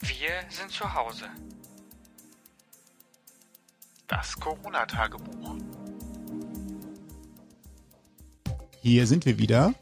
Wir 0.00 0.30
sind 0.48 0.70
zu 0.70 0.92
Hause. 0.94 1.26
Das 4.08 4.34
Corona-Tagebuch. 4.38 5.56
Hier 8.80 9.06
sind 9.06 9.26
wir 9.26 9.38
wieder. 9.38 9.74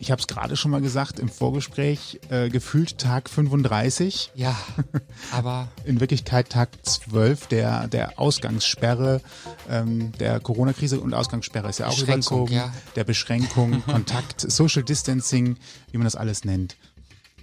Ich 0.00 0.10
habe 0.10 0.20
es 0.20 0.26
gerade 0.26 0.56
schon 0.56 0.70
mal 0.70 0.80
gesagt 0.80 1.18
im 1.18 1.28
Vorgespräch, 1.28 2.20
äh, 2.30 2.48
gefühlt 2.48 2.98
Tag 2.98 3.28
35. 3.28 4.30
Ja, 4.34 4.56
aber 5.32 5.68
In 5.84 6.00
Wirklichkeit 6.00 6.50
Tag 6.50 6.70
12 6.86 7.48
der, 7.48 7.88
der 7.88 8.18
Ausgangssperre, 8.18 9.20
ähm, 9.68 10.12
der 10.12 10.40
Corona-Krise 10.40 11.00
und 11.00 11.14
Ausgangssperre 11.14 11.68
ist 11.68 11.78
ja 11.78 11.88
auch 11.88 11.98
überzogen. 11.98 12.54
ja. 12.54 12.72
Der 12.96 13.04
Beschränkung, 13.04 13.82
Kontakt, 13.84 14.40
Social 14.50 14.82
Distancing, 14.84 15.56
wie 15.90 15.98
man 15.98 16.04
das 16.04 16.16
alles 16.16 16.44
nennt. 16.44 16.76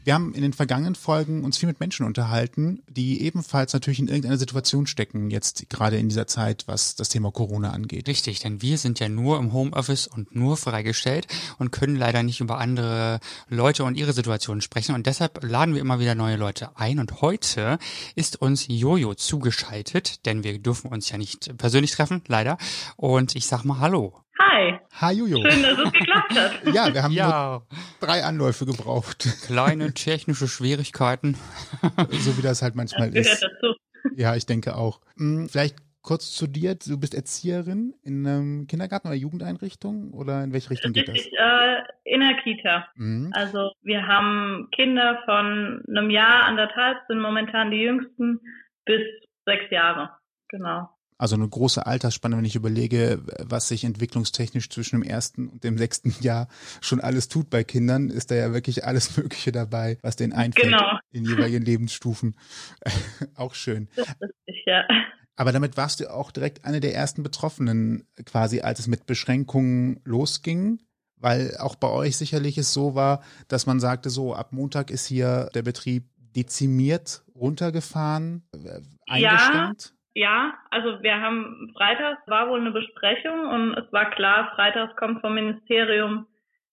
Wir 0.06 0.14
haben 0.14 0.36
in 0.36 0.44
den 0.44 0.54
vergangenen 0.54 0.94
Folgen 0.94 1.44
uns 1.44 1.58
viel 1.58 1.66
mit 1.66 1.80
Menschen 1.80 2.06
unterhalten, 2.06 2.84
die 2.88 3.24
ebenfalls 3.24 3.74
natürlich 3.74 3.98
in 3.98 4.08
irgendeiner 4.08 4.38
Situation 4.38 4.86
stecken, 4.86 5.32
jetzt 5.32 5.68
gerade 5.68 5.98
in 5.98 6.10
dieser 6.10 6.28
Zeit, 6.28 6.66
was 6.68 6.94
das 6.96 7.10
Thema 7.10 7.32
Corona 7.32 7.72
angeht. 7.72 8.08
richtig, 8.08 8.40
denn 8.40 8.62
wir 8.62 8.78
sind 8.78 9.00
ja 9.00 9.10
nur 9.10 9.40
im 9.40 9.52
Homeoffice 9.52 10.06
und 10.06 10.36
nur 10.36 10.58
freigestellt 10.58 11.26
und 11.58 11.72
können 11.72 11.96
leider 11.96 12.22
nicht 12.22 12.40
über 12.40 12.60
andere 12.60 13.20
Leute 13.50 13.84
und 13.84 13.98
ihre 13.98 14.14
Situation 14.14 14.62
sprechen. 14.62 14.94
Und 14.94 15.08
deshalb 15.08 15.44
laden 15.44 15.74
wir 15.74 15.82
immer 15.82 16.00
wieder 16.00 16.14
neue 16.14 16.36
Leute 16.36 16.78
ein. 16.78 17.00
Und 17.00 17.22
heute 17.22 17.80
ist 18.14 18.40
uns 18.40 18.68
Jojo 18.68 19.16
zugeschaltet, 19.16 20.24
denn 20.28 20.44
wir 20.44 20.60
dürfen 20.60 20.92
uns 20.92 21.10
ja 21.10 21.18
nicht 21.18 21.58
persönlich 21.58 21.90
treffen, 21.90 22.22
leider. 22.28 22.60
Und 22.96 23.36
ich 23.36 23.48
sag 23.48 23.64
mal 23.64 23.80
Hallo. 23.80 24.25
Hi, 24.40 24.78
Hi 25.00 25.14
Jojo. 25.14 25.38
schön, 25.50 25.64
dass 25.64 25.78
es 25.80 25.92
geklappt 25.94 26.38
hat. 26.38 26.52
Ja, 26.74 26.94
wir 26.94 27.04
haben 27.04 27.14
nur 27.14 27.24
Ja, 27.24 27.62
drei 28.02 28.24
Anläufe 28.24 28.66
gebraucht, 28.66 29.28
kleine 29.46 29.94
technische 29.94 30.48
Schwierigkeiten. 30.48 31.36
so 32.12 32.38
wie 32.38 32.42
das 32.42 32.62
halt 32.62 32.76
manchmal 32.76 33.12
Gehört 33.12 33.28
ist. 33.28 33.44
dazu. 33.44 33.76
Ja, 34.16 34.36
ich 34.36 34.46
denke 34.46 34.76
auch. 34.76 35.00
Hm, 35.18 35.48
Vielleicht 35.50 35.78
kurz 36.02 36.32
zu 36.36 36.48
dir. 36.48 36.76
Du 36.76 37.00
bist 37.00 37.16
Erzieherin 37.16 37.96
in 38.04 38.28
einem 38.28 38.68
Kindergarten 38.68 39.08
oder 39.08 39.16
Jugendeinrichtung 39.18 40.12
oder 40.14 40.44
in 40.44 40.52
welche 40.54 40.70
Richtung 40.70 40.92
geht 40.94 41.08
das? 41.08 41.16
Richtig, 41.16 41.34
äh, 41.40 41.82
in 42.04 42.20
der 42.20 42.36
Kita. 42.44 42.88
Mhm. 42.96 43.32
Also 43.34 43.72
wir 43.84 44.06
haben 44.06 44.68
Kinder 44.76 45.22
von 45.26 45.82
einem 45.88 46.10
Jahr, 46.12 46.44
anderthalb, 46.44 46.98
sind 47.08 47.20
momentan 47.22 47.72
die 47.72 47.78
jüngsten, 47.78 48.40
bis 48.86 49.02
sechs 49.46 49.72
Jahre. 49.72 50.12
Genau. 50.50 50.90
Also 51.18 51.36
eine 51.36 51.48
große 51.48 51.86
Altersspanne, 51.86 52.36
wenn 52.38 52.44
ich 52.46 52.56
überlege, 52.56 53.22
was 53.40 53.70
sich 53.70 53.86
entwicklungstechnisch 53.86 54.70
zwischen 54.70 55.00
dem 55.00 55.04
ersten 55.04 55.48
und 55.48 55.64
dem 55.64 55.78
sechsten 55.78 56.14
Jahr 56.20 56.48
schon 56.82 57.00
alles 57.00 57.30
tut 57.30 57.50
bei 57.50 57.64
Kindern, 57.64 58.10
ist 58.10 58.32
da 58.32 58.36
ja 58.36 58.52
wirklich 58.54 58.86
alles 58.86 59.16
Mögliche 59.18 59.52
dabei, 59.54 59.98
was 60.02 60.18
denen 60.18 60.34
einfällt 60.34 60.66
Genau. 60.74 61.00
in 61.12 61.24
jeweiligen 61.26 61.64
Lebensstufen. 61.64 62.36
auch 63.36 63.56
schön. 63.56 63.88
Das 63.96 64.08
ist 64.10 64.22
richtig, 64.48 64.64
ja. 64.66 64.84
Aber 65.38 65.52
damit 65.52 65.78
warst 65.78 66.00
du 66.00 66.14
auch 66.14 66.32
direkt 66.32 66.66
eine 66.66 66.80
der 66.80 66.96
ersten 66.96 67.24
Betroffenen, 67.24 68.08
quasi 68.26 68.62
als 68.62 68.80
es 68.80 68.88
mit 68.88 69.06
Beschränkungen 69.06 70.00
losging. 70.04 70.82
Weil 71.18 71.56
auch 71.58 71.76
bei 71.76 71.88
euch 71.90 72.18
sicherlich 72.18 72.58
es 72.58 72.74
so 72.74 72.94
war, 72.94 73.24
dass 73.48 73.66
man 73.66 73.80
sagte, 73.80 74.10
so 74.10 74.34
ab 74.36 74.52
Montag 74.52 74.92
ist 74.92 75.06
hier 75.08 75.50
der 75.54 75.64
Betrieb 75.64 76.10
dezimiert 76.36 77.24
runtergefahren, 77.34 78.44
äh, 78.54 78.82
Ja. 79.22 79.72
Ja, 80.16 80.54
also 80.72 81.04
wir 81.04 81.20
haben 81.22 81.74
freitags 81.76 82.26
war 82.28 82.50
wohl 82.50 82.62
eine 82.62 82.72
Besprechung 82.72 83.48
und 83.48 83.74
es 83.78 83.92
war 83.92 84.10
klar, 84.12 84.54
freitags 84.56 84.96
kommt 84.96 85.20
vom 85.20 85.36
Ministerium 85.36 86.26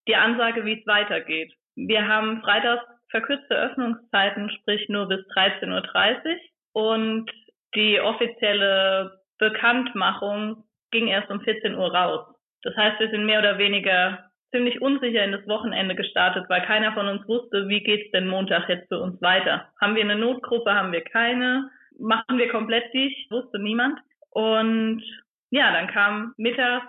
die 0.07 0.15
Ansage, 0.15 0.63
wie 0.63 0.79
es 0.79 0.87
weitergeht. 0.87 1.53
Wir 1.75 2.07
haben 2.07 2.41
freitags 2.41 2.85
verkürzte 3.09 3.53
Öffnungszeiten, 3.53 4.49
sprich 4.49 4.87
nur 4.87 5.07
bis 5.09 5.19
13.30 5.35 6.37
Uhr 6.73 6.91
und 6.93 7.29
die 7.75 7.99
offizielle 7.99 9.19
Bekanntmachung 9.39 10.63
ging 10.91 11.07
erst 11.07 11.29
um 11.29 11.41
14 11.41 11.75
Uhr 11.75 11.93
raus. 11.93 12.25
Das 12.61 12.77
heißt, 12.77 13.01
wir 13.01 13.09
sind 13.09 13.25
mehr 13.25 13.39
oder 13.39 13.57
weniger 13.57 14.23
ziemlich 14.51 14.81
unsicher 14.81 15.23
in 15.25 15.33
das 15.33 15.45
Wochenende 15.47 15.95
gestartet, 15.95 16.45
weil 16.47 16.61
keiner 16.61 16.93
von 16.93 17.09
uns 17.09 17.27
wusste, 17.27 17.67
wie 17.67 17.81
geht's 17.81 18.09
denn 18.11 18.27
Montag 18.27 18.69
jetzt 18.69 18.87
für 18.87 18.99
uns 18.99 19.21
weiter. 19.21 19.67
Haben 19.81 19.95
wir 19.95 20.03
eine 20.03 20.15
Notgruppe, 20.15 20.73
haben 20.73 20.93
wir 20.93 21.01
keine? 21.01 21.69
Machen 21.99 22.37
wir 22.37 22.49
komplett 22.49 22.93
dicht, 22.93 23.29
wusste 23.31 23.59
niemand. 23.59 23.99
Und 24.29 25.03
ja, 25.51 25.71
dann 25.71 25.87
kam 25.87 26.33
mittags, 26.37 26.87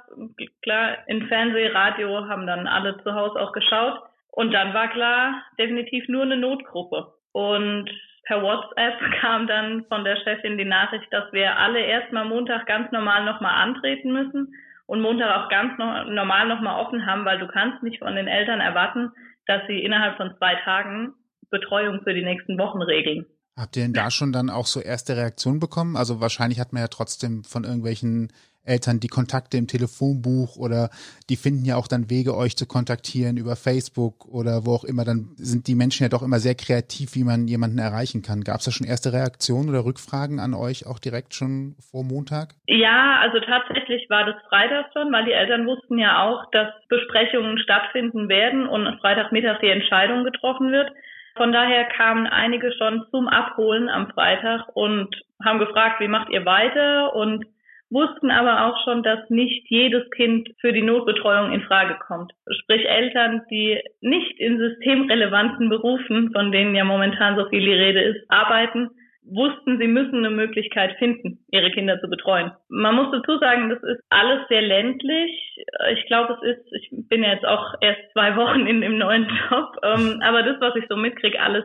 klar, 0.62 0.98
in 1.06 1.26
Fernseh, 1.28 1.68
Radio 1.68 2.28
haben 2.28 2.46
dann 2.46 2.66
alle 2.66 2.96
zu 3.02 3.14
Hause 3.14 3.40
auch 3.40 3.52
geschaut. 3.52 4.00
Und 4.30 4.52
dann 4.52 4.74
war 4.74 4.88
klar, 4.88 5.42
definitiv 5.58 6.08
nur 6.08 6.22
eine 6.22 6.36
Notgruppe. 6.36 7.12
Und 7.32 7.90
per 8.24 8.42
WhatsApp 8.42 8.98
kam 9.20 9.46
dann 9.46 9.84
von 9.86 10.04
der 10.04 10.16
Chefin 10.16 10.58
die 10.58 10.64
Nachricht, 10.64 11.06
dass 11.12 11.32
wir 11.32 11.58
alle 11.58 11.80
erstmal 11.80 12.24
Montag 12.24 12.66
ganz 12.66 12.90
normal 12.90 13.24
nochmal 13.24 13.62
antreten 13.62 14.12
müssen 14.12 14.54
und 14.86 15.00
Montag 15.00 15.34
auch 15.36 15.48
ganz 15.48 15.78
no 15.78 16.04
normal 16.04 16.48
nochmal 16.48 16.80
offen 16.80 17.06
haben, 17.06 17.24
weil 17.24 17.38
du 17.38 17.46
kannst 17.46 17.82
nicht 17.82 17.98
von 17.98 18.16
den 18.16 18.28
Eltern 18.28 18.60
erwarten, 18.60 19.12
dass 19.46 19.66
sie 19.66 19.82
innerhalb 19.82 20.16
von 20.16 20.36
zwei 20.38 20.54
Tagen 20.56 21.14
Betreuung 21.50 22.02
für 22.02 22.14
die 22.14 22.24
nächsten 22.24 22.58
Wochen 22.58 22.82
regeln. 22.82 23.26
Habt 23.56 23.76
ihr 23.76 23.84
denn 23.84 23.92
da 23.92 24.10
schon 24.10 24.32
dann 24.32 24.50
auch 24.50 24.66
so 24.66 24.80
erste 24.80 25.16
Reaktionen 25.16 25.60
bekommen? 25.60 25.96
Also 25.96 26.20
wahrscheinlich 26.20 26.58
hat 26.58 26.72
man 26.72 26.82
ja 26.82 26.88
trotzdem 26.88 27.44
von 27.44 27.64
irgendwelchen 27.64 28.32
Eltern 28.66 29.00
die 29.00 29.08
Kontakte 29.08 29.56
im 29.56 29.66
Telefonbuch 29.66 30.56
oder 30.56 30.88
die 31.28 31.36
finden 31.36 31.64
ja 31.64 31.76
auch 31.76 31.86
dann 31.86 32.10
Wege, 32.10 32.36
euch 32.36 32.56
zu 32.56 32.66
kontaktieren 32.66 33.36
über 33.36 33.56
Facebook 33.56 34.26
oder 34.26 34.64
wo 34.64 34.74
auch 34.74 34.84
immer. 34.84 35.04
Dann 35.04 35.34
sind 35.36 35.68
die 35.68 35.74
Menschen 35.74 36.02
ja 36.02 36.08
doch 36.08 36.22
immer 36.22 36.38
sehr 36.38 36.54
kreativ, 36.54 37.14
wie 37.14 37.24
man 37.24 37.46
jemanden 37.46 37.78
erreichen 37.78 38.22
kann. 38.22 38.42
Gab 38.42 38.58
es 38.58 38.64
da 38.64 38.70
schon 38.70 38.86
erste 38.86 39.12
Reaktionen 39.12 39.68
oder 39.68 39.84
Rückfragen 39.84 40.40
an 40.40 40.54
euch 40.54 40.86
auch 40.86 40.98
direkt 40.98 41.34
schon 41.34 41.76
vor 41.78 42.04
Montag? 42.04 42.54
Ja, 42.66 43.20
also 43.20 43.38
tatsächlich 43.40 44.08
war 44.08 44.24
das 44.24 44.36
Freitag 44.48 44.86
schon, 44.92 45.12
weil 45.12 45.26
die 45.26 45.32
Eltern 45.32 45.66
wussten 45.66 45.98
ja 45.98 46.24
auch, 46.24 46.50
dass 46.50 46.68
Besprechungen 46.88 47.58
stattfinden 47.58 48.28
werden 48.28 48.66
und 48.66 48.98
Freitagmittag 49.00 49.60
die 49.60 49.68
Entscheidung 49.68 50.24
getroffen 50.24 50.72
wird. 50.72 50.90
Von 51.36 51.52
daher 51.52 51.84
kamen 51.86 52.26
einige 52.26 52.72
schon 52.72 53.04
zum 53.10 53.28
Abholen 53.28 53.88
am 53.88 54.08
Freitag 54.10 54.68
und 54.74 55.14
haben 55.44 55.58
gefragt, 55.58 56.00
wie 56.00 56.08
macht 56.08 56.30
ihr 56.30 56.46
weiter 56.46 57.14
und 57.14 57.44
wussten 57.90 58.30
aber 58.30 58.66
auch 58.66 58.84
schon, 58.84 59.02
dass 59.02 59.30
nicht 59.30 59.68
jedes 59.68 60.08
Kind 60.10 60.48
für 60.60 60.72
die 60.72 60.82
Notbetreuung 60.82 61.52
in 61.52 61.62
Frage 61.62 61.96
kommt. 62.06 62.32
Sprich 62.62 62.88
Eltern, 62.88 63.42
die 63.50 63.80
nicht 64.00 64.38
in 64.38 64.58
systemrelevanten 64.58 65.68
Berufen, 65.68 66.32
von 66.32 66.50
denen 66.50 66.74
ja 66.74 66.84
momentan 66.84 67.36
so 67.36 67.48
viel 67.48 67.60
die 67.60 67.72
Rede 67.72 68.02
ist, 68.02 68.24
arbeiten, 68.28 68.90
wussten, 69.24 69.78
sie 69.78 69.88
müssen 69.88 70.18
eine 70.18 70.30
Möglichkeit 70.30 70.96
finden, 70.98 71.44
ihre 71.50 71.70
Kinder 71.70 72.00
zu 72.00 72.08
betreuen. 72.08 72.52
Man 72.68 72.94
muss 72.94 73.10
dazu 73.10 73.38
sagen, 73.38 73.70
das 73.70 73.82
ist 73.82 74.02
alles 74.10 74.46
sehr 74.48 74.62
ländlich. 74.62 75.56
Ich 75.92 76.06
glaube, 76.06 76.34
es 76.34 76.56
ist, 76.56 76.72
ich 76.72 76.90
bin 77.08 77.22
ja 77.22 77.32
jetzt 77.32 77.46
auch 77.46 77.74
erst 77.80 78.00
zwei 78.12 78.36
Wochen 78.36 78.66
in 78.66 78.80
dem 78.80 78.98
neuen 78.98 79.26
Job, 79.50 79.76
ähm, 79.82 80.20
aber 80.22 80.42
das, 80.42 80.60
was 80.60 80.76
ich 80.76 80.84
so 80.88 80.96
mitkriege, 80.96 81.40
alles 81.40 81.64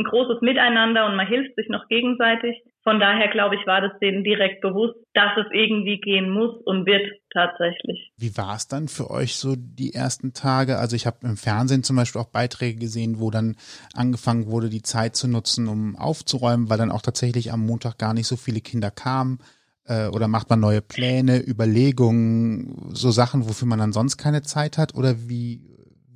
ein 0.00 0.04
großes 0.04 0.40
Miteinander 0.40 1.06
und 1.06 1.16
man 1.16 1.26
hilft 1.26 1.54
sich 1.56 1.68
noch 1.68 1.86
gegenseitig. 1.88 2.62
Von 2.82 2.98
daher, 2.98 3.28
glaube 3.28 3.56
ich, 3.56 3.66
war 3.66 3.82
das 3.82 3.92
denen 4.00 4.24
direkt 4.24 4.62
bewusst, 4.62 4.96
dass 5.12 5.36
es 5.36 5.46
irgendwie 5.52 6.00
gehen 6.00 6.30
muss 6.30 6.56
und 6.64 6.86
wird 6.86 7.02
tatsächlich. 7.32 8.10
Wie 8.16 8.36
war 8.36 8.56
es 8.56 8.68
dann 8.68 8.88
für 8.88 9.10
euch 9.10 9.36
so 9.36 9.54
die 9.56 9.92
ersten 9.92 10.32
Tage? 10.32 10.78
Also 10.78 10.96
ich 10.96 11.06
habe 11.06 11.18
im 11.22 11.36
Fernsehen 11.36 11.82
zum 11.82 11.96
Beispiel 11.96 12.20
auch 12.20 12.30
Beiträge 12.30 12.78
gesehen, 12.78 13.20
wo 13.20 13.30
dann 13.30 13.56
angefangen 13.94 14.50
wurde, 14.50 14.70
die 14.70 14.82
Zeit 14.82 15.14
zu 15.14 15.28
nutzen, 15.28 15.68
um 15.68 15.94
aufzuräumen, 15.96 16.70
weil 16.70 16.78
dann 16.78 16.90
auch 16.90 17.02
tatsächlich 17.02 17.52
am 17.52 17.66
Montag 17.66 17.98
gar 17.98 18.14
nicht 18.14 18.26
so 18.26 18.36
viele 18.36 18.60
Kinder 18.60 18.90
kamen. 18.90 19.40
Äh, 19.84 20.08
oder 20.08 20.28
macht 20.28 20.48
man 20.48 20.60
neue 20.60 20.80
Pläne, 20.80 21.46
Überlegungen, 21.46 22.94
so 22.94 23.10
Sachen, 23.10 23.46
wofür 23.46 23.68
man 23.68 23.78
dann 23.78 23.92
sonst 23.92 24.16
keine 24.16 24.42
Zeit 24.42 24.78
hat? 24.78 24.94
Oder 24.94 25.28
wie, 25.28 25.60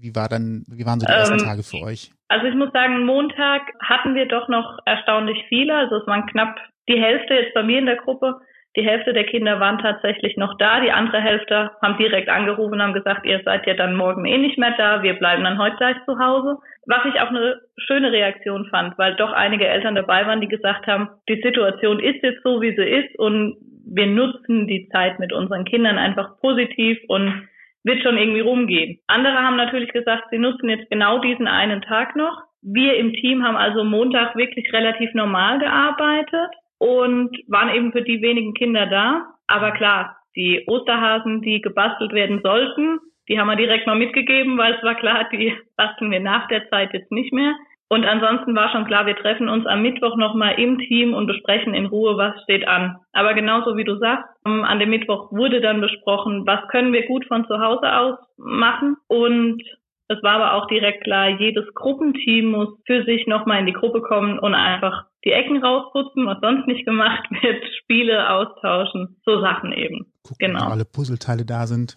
wie 0.05 0.15
war 0.15 0.29
dann, 0.29 0.65
wie 0.69 0.85
waren 0.85 1.01
so 1.01 1.07
die 1.07 1.13
ersten 1.13 1.41
Ähm, 1.41 1.47
Tage 1.47 1.63
für 1.63 1.81
euch? 1.83 2.13
Also 2.29 2.47
ich 2.47 2.55
muss 2.55 2.71
sagen, 2.73 3.07
Montag 3.07 3.63
hatten 3.81 4.15
wir 4.15 4.27
doch 4.27 4.49
noch 4.49 4.79
erstaunlich 4.85 5.43
viele. 5.49 5.75
Also 5.75 5.97
es 5.97 6.07
waren 6.07 6.27
knapp 6.27 6.57
die 6.89 7.01
Hälfte 7.01 7.33
jetzt 7.35 7.55
bei 7.55 7.63
mir 7.63 7.79
in 7.79 7.87
der 7.87 7.97
Gruppe. 7.97 8.37
Die 8.77 8.85
Hälfte 8.85 9.15
der 9.15 9.25
Kinder 9.25 9.61
waren 9.61 9.79
tatsächlich 9.79 10.37
noch 10.37 10.59
da. 10.59 10.81
Die 10.81 10.91
andere 10.91 11.21
Hälfte 11.21 11.71
haben 11.81 11.97
direkt 11.97 12.29
angerufen 12.29 12.75
und 12.75 12.83
haben 12.83 12.93
gesagt, 12.93 13.25
ihr 13.25 13.41
seid 13.45 13.67
ja 13.67 13.75
dann 13.75 13.97
morgen 13.97 14.27
eh 14.27 14.37
nicht 14.37 14.59
mehr 14.59 14.75
da. 14.77 15.03
Wir 15.03 15.15
bleiben 15.15 15.45
dann 15.45 15.59
heute 15.59 15.77
gleich 15.77 15.97
zu 16.05 16.19
Hause. 16.19 16.59
Was 16.87 17.07
ich 17.07 17.19
auch 17.21 17.29
eine 17.29 17.61
schöne 17.79 18.13
Reaktion 18.13 18.67
fand, 18.67 18.99
weil 18.99 19.15
doch 19.15 19.33
einige 19.33 19.67
Eltern 19.67 19.95
dabei 19.95 20.27
waren, 20.27 20.43
die 20.43 20.49
gesagt 20.49 20.87
haben, 20.87 21.09
die 21.31 21.41
Situation 21.41 21.99
ist 21.99 22.23
jetzt 22.23 22.43
so, 22.43 22.61
wie 22.61 22.75
sie 22.75 22.83
ist 22.83 23.19
und 23.19 23.57
wir 23.87 24.07
nutzen 24.07 24.67
die 24.67 24.89
Zeit 24.89 25.19
mit 25.19 25.33
unseren 25.33 25.65
Kindern 25.65 25.97
einfach 25.97 26.39
positiv 26.41 26.99
und 27.09 27.49
wird 27.85 28.03
schon 28.03 28.17
irgendwie 28.17 28.41
rumgehen. 28.41 28.99
Andere 29.07 29.35
haben 29.35 29.57
natürlich 29.57 29.93
gesagt, 29.93 30.25
sie 30.31 30.39
nutzen 30.39 30.69
jetzt 30.69 30.91
genau 30.91 31.19
diesen 31.19 31.47
einen 31.47 31.83
Tag 31.83 32.17
noch. 32.17 32.43
Wir 32.63 32.97
im 32.97 33.13
Team 33.13 33.45
haben 33.45 33.57
also 33.57 33.85
Montag 33.85 34.35
wirklich 34.37 34.73
relativ 34.73 35.13
normal 35.13 35.59
gearbeitet 35.59 36.51
und 36.79 37.37
waren 37.47 37.75
eben 37.75 37.93
für 37.93 38.03
die 38.03 38.23
wenigen 38.23 38.55
Kinder 38.55 38.87
da. 38.87 39.27
Aber 39.47 39.73
klar, 39.73 40.17
die 40.35 40.65
Osterhasen, 40.67 41.43
die 41.43 41.61
gebastelt 41.61 42.13
werden 42.13 42.41
sollten, 42.43 42.99
die 43.29 43.39
haben 43.39 43.49
wir 43.49 43.57
direkt 43.57 43.87
mal 43.87 43.97
mitgegeben, 43.97 44.59
weil 44.59 44.75
es 44.75 44.83
war 44.83 44.95
klar, 44.97 45.29
die 45.31 45.55
basteln 45.77 46.11
wir 46.11 46.21
nach 46.21 46.49
der 46.49 46.69
Zeit 46.71 46.93
jetzt 46.93 47.13
nicht 47.13 47.33
mehr. 47.33 47.55
Und 47.89 48.05
ansonsten 48.05 48.57
war 48.57 48.71
schon 48.71 48.87
klar, 48.87 49.07
wir 49.07 49.17
treffen 49.17 49.49
uns 49.49 49.67
am 49.67 49.83
Mittwoch 49.83 50.17
nochmal 50.17 50.59
im 50.59 50.79
Team 50.79 51.15
und 51.15 51.27
besprechen 51.27 51.75
in 51.75 51.87
Ruhe, 51.87 52.17
was 52.17 52.43
steht 52.43 52.67
an. 52.67 52.97
Aber 53.13 53.35
genauso 53.35 53.77
wie 53.77 53.85
du 53.85 53.97
sagst, 53.99 54.29
ähm, 54.47 54.65
an 54.65 54.79
dem 54.79 54.91
Mittwoch 54.91 55.31
wurde 55.31 55.61
dann 55.61 55.81
besprochen, 55.81 56.47
was 56.47 56.67
können 56.69 56.93
wir 56.93 57.07
gut 57.07 57.27
von 57.27 57.47
zu 57.47 57.61
Hause 57.61 57.95
aus 57.97 58.19
machen 58.37 58.97
und 59.07 59.63
es 60.09 60.23
war 60.23 60.35
aber 60.35 60.55
auch 60.55 60.67
direkt 60.69 61.05
klar, 61.05 61.29
jedes 61.29 61.65
Gruppenteam 61.75 62.51
muss 62.51 62.69
für 62.87 63.05
sich 63.05 63.27
nochmal 63.27 63.61
in 63.61 63.67
die 63.67 63.73
Gruppe 63.73 64.03
kommen 64.03 64.39
und 64.39 64.55
einfach 64.55 65.07
die 65.25 65.33
Ecken 65.33 65.63
rausputzen, 65.63 66.27
was 66.27 66.39
sonst 66.43 66.67
nicht 66.67 66.85
gemacht 66.85 67.25
wird, 67.43 67.65
Spiele 67.81 68.29
austauschen, 68.31 69.17
so 69.25 69.41
Sachen 69.41 69.73
eben. 69.73 70.13
Gucken, 70.23 70.53
genau. 70.53 70.69
alle 70.69 70.85
Puzzleteile 70.85 71.45
da 71.45 71.67
sind. 71.67 71.97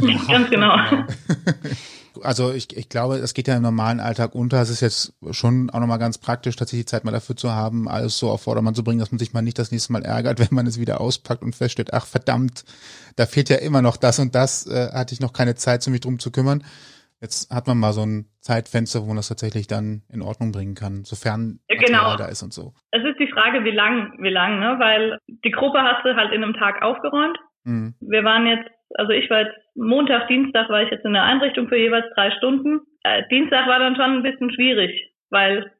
ja, 0.00 0.18
Ganz 0.30 0.50
genau. 0.50 0.76
genau. 0.90 1.04
Also 2.22 2.52
ich, 2.52 2.76
ich 2.76 2.88
glaube, 2.88 3.16
es 3.16 3.34
geht 3.34 3.48
ja 3.48 3.56
im 3.56 3.62
normalen 3.62 4.00
Alltag 4.00 4.34
unter. 4.34 4.60
Es 4.60 4.70
ist 4.70 4.80
jetzt 4.80 5.14
schon 5.32 5.70
auch 5.70 5.80
nochmal 5.80 5.98
ganz 5.98 6.18
praktisch, 6.18 6.56
tatsächlich 6.56 6.86
Zeit 6.86 7.04
mal 7.04 7.10
dafür 7.10 7.36
zu 7.36 7.52
haben, 7.52 7.88
alles 7.88 8.18
so 8.18 8.30
auf 8.30 8.42
Vordermann 8.42 8.74
zu 8.74 8.84
bringen, 8.84 9.00
dass 9.00 9.12
man 9.12 9.18
sich 9.18 9.32
mal 9.32 9.42
nicht 9.42 9.58
das 9.58 9.72
nächste 9.72 9.92
Mal 9.92 10.04
ärgert, 10.04 10.38
wenn 10.40 10.54
man 10.54 10.66
es 10.66 10.78
wieder 10.78 11.00
auspackt 11.00 11.42
und 11.42 11.54
feststellt, 11.54 11.92
ach 11.92 12.06
verdammt, 12.06 12.64
da 13.16 13.26
fehlt 13.26 13.48
ja 13.48 13.56
immer 13.56 13.82
noch 13.82 13.96
das 13.96 14.18
und 14.18 14.34
das, 14.34 14.66
äh, 14.66 14.92
hatte 14.92 15.14
ich 15.14 15.20
noch 15.20 15.32
keine 15.32 15.54
Zeit, 15.54 15.86
mich 15.86 16.00
drum 16.00 16.18
zu 16.18 16.30
kümmern. 16.30 16.64
Jetzt 17.20 17.54
hat 17.54 17.66
man 17.66 17.78
mal 17.78 17.92
so 17.92 18.04
ein 18.04 18.26
Zeitfenster, 18.40 19.00
wo 19.02 19.06
man 19.06 19.16
das 19.16 19.28
tatsächlich 19.28 19.66
dann 19.66 20.02
in 20.12 20.20
Ordnung 20.20 20.52
bringen 20.52 20.74
kann, 20.74 21.04
sofern 21.04 21.60
genau. 21.68 22.16
da 22.16 22.26
ist 22.26 22.42
und 22.42 22.52
so. 22.52 22.74
Es 22.90 23.02
ist 23.02 23.18
die 23.18 23.32
Frage, 23.32 23.64
wie 23.64 23.70
lang, 23.70 24.12
wie 24.18 24.28
lang, 24.28 24.60
ne? 24.60 24.76
Weil 24.78 25.18
die 25.26 25.50
Gruppe 25.50 25.80
hast 25.80 26.04
du 26.04 26.14
halt 26.14 26.34
in 26.34 26.44
einem 26.44 26.52
Tag 26.52 26.82
aufgeräumt. 26.82 27.38
Mhm. 27.64 27.94
Wir 28.00 28.24
waren 28.24 28.46
jetzt, 28.46 28.68
also 28.94 29.12
ich 29.12 29.28
war 29.30 29.42
jetzt 29.42 29.56
Montag, 29.74 30.28
Dienstag 30.28 30.68
war 30.68 30.82
ich 30.82 30.90
jetzt 30.90 31.04
in 31.04 31.12
der 31.12 31.24
Einrichtung 31.24 31.68
für 31.68 31.76
jeweils 31.76 32.06
drei 32.14 32.30
Stunden. 32.32 32.80
Äh, 33.02 33.22
Dienstag 33.30 33.66
war 33.66 33.78
dann 33.78 33.96
schon 33.96 34.16
ein 34.16 34.22
bisschen 34.22 34.52
schwierig, 34.52 35.12
weil, 35.30 35.72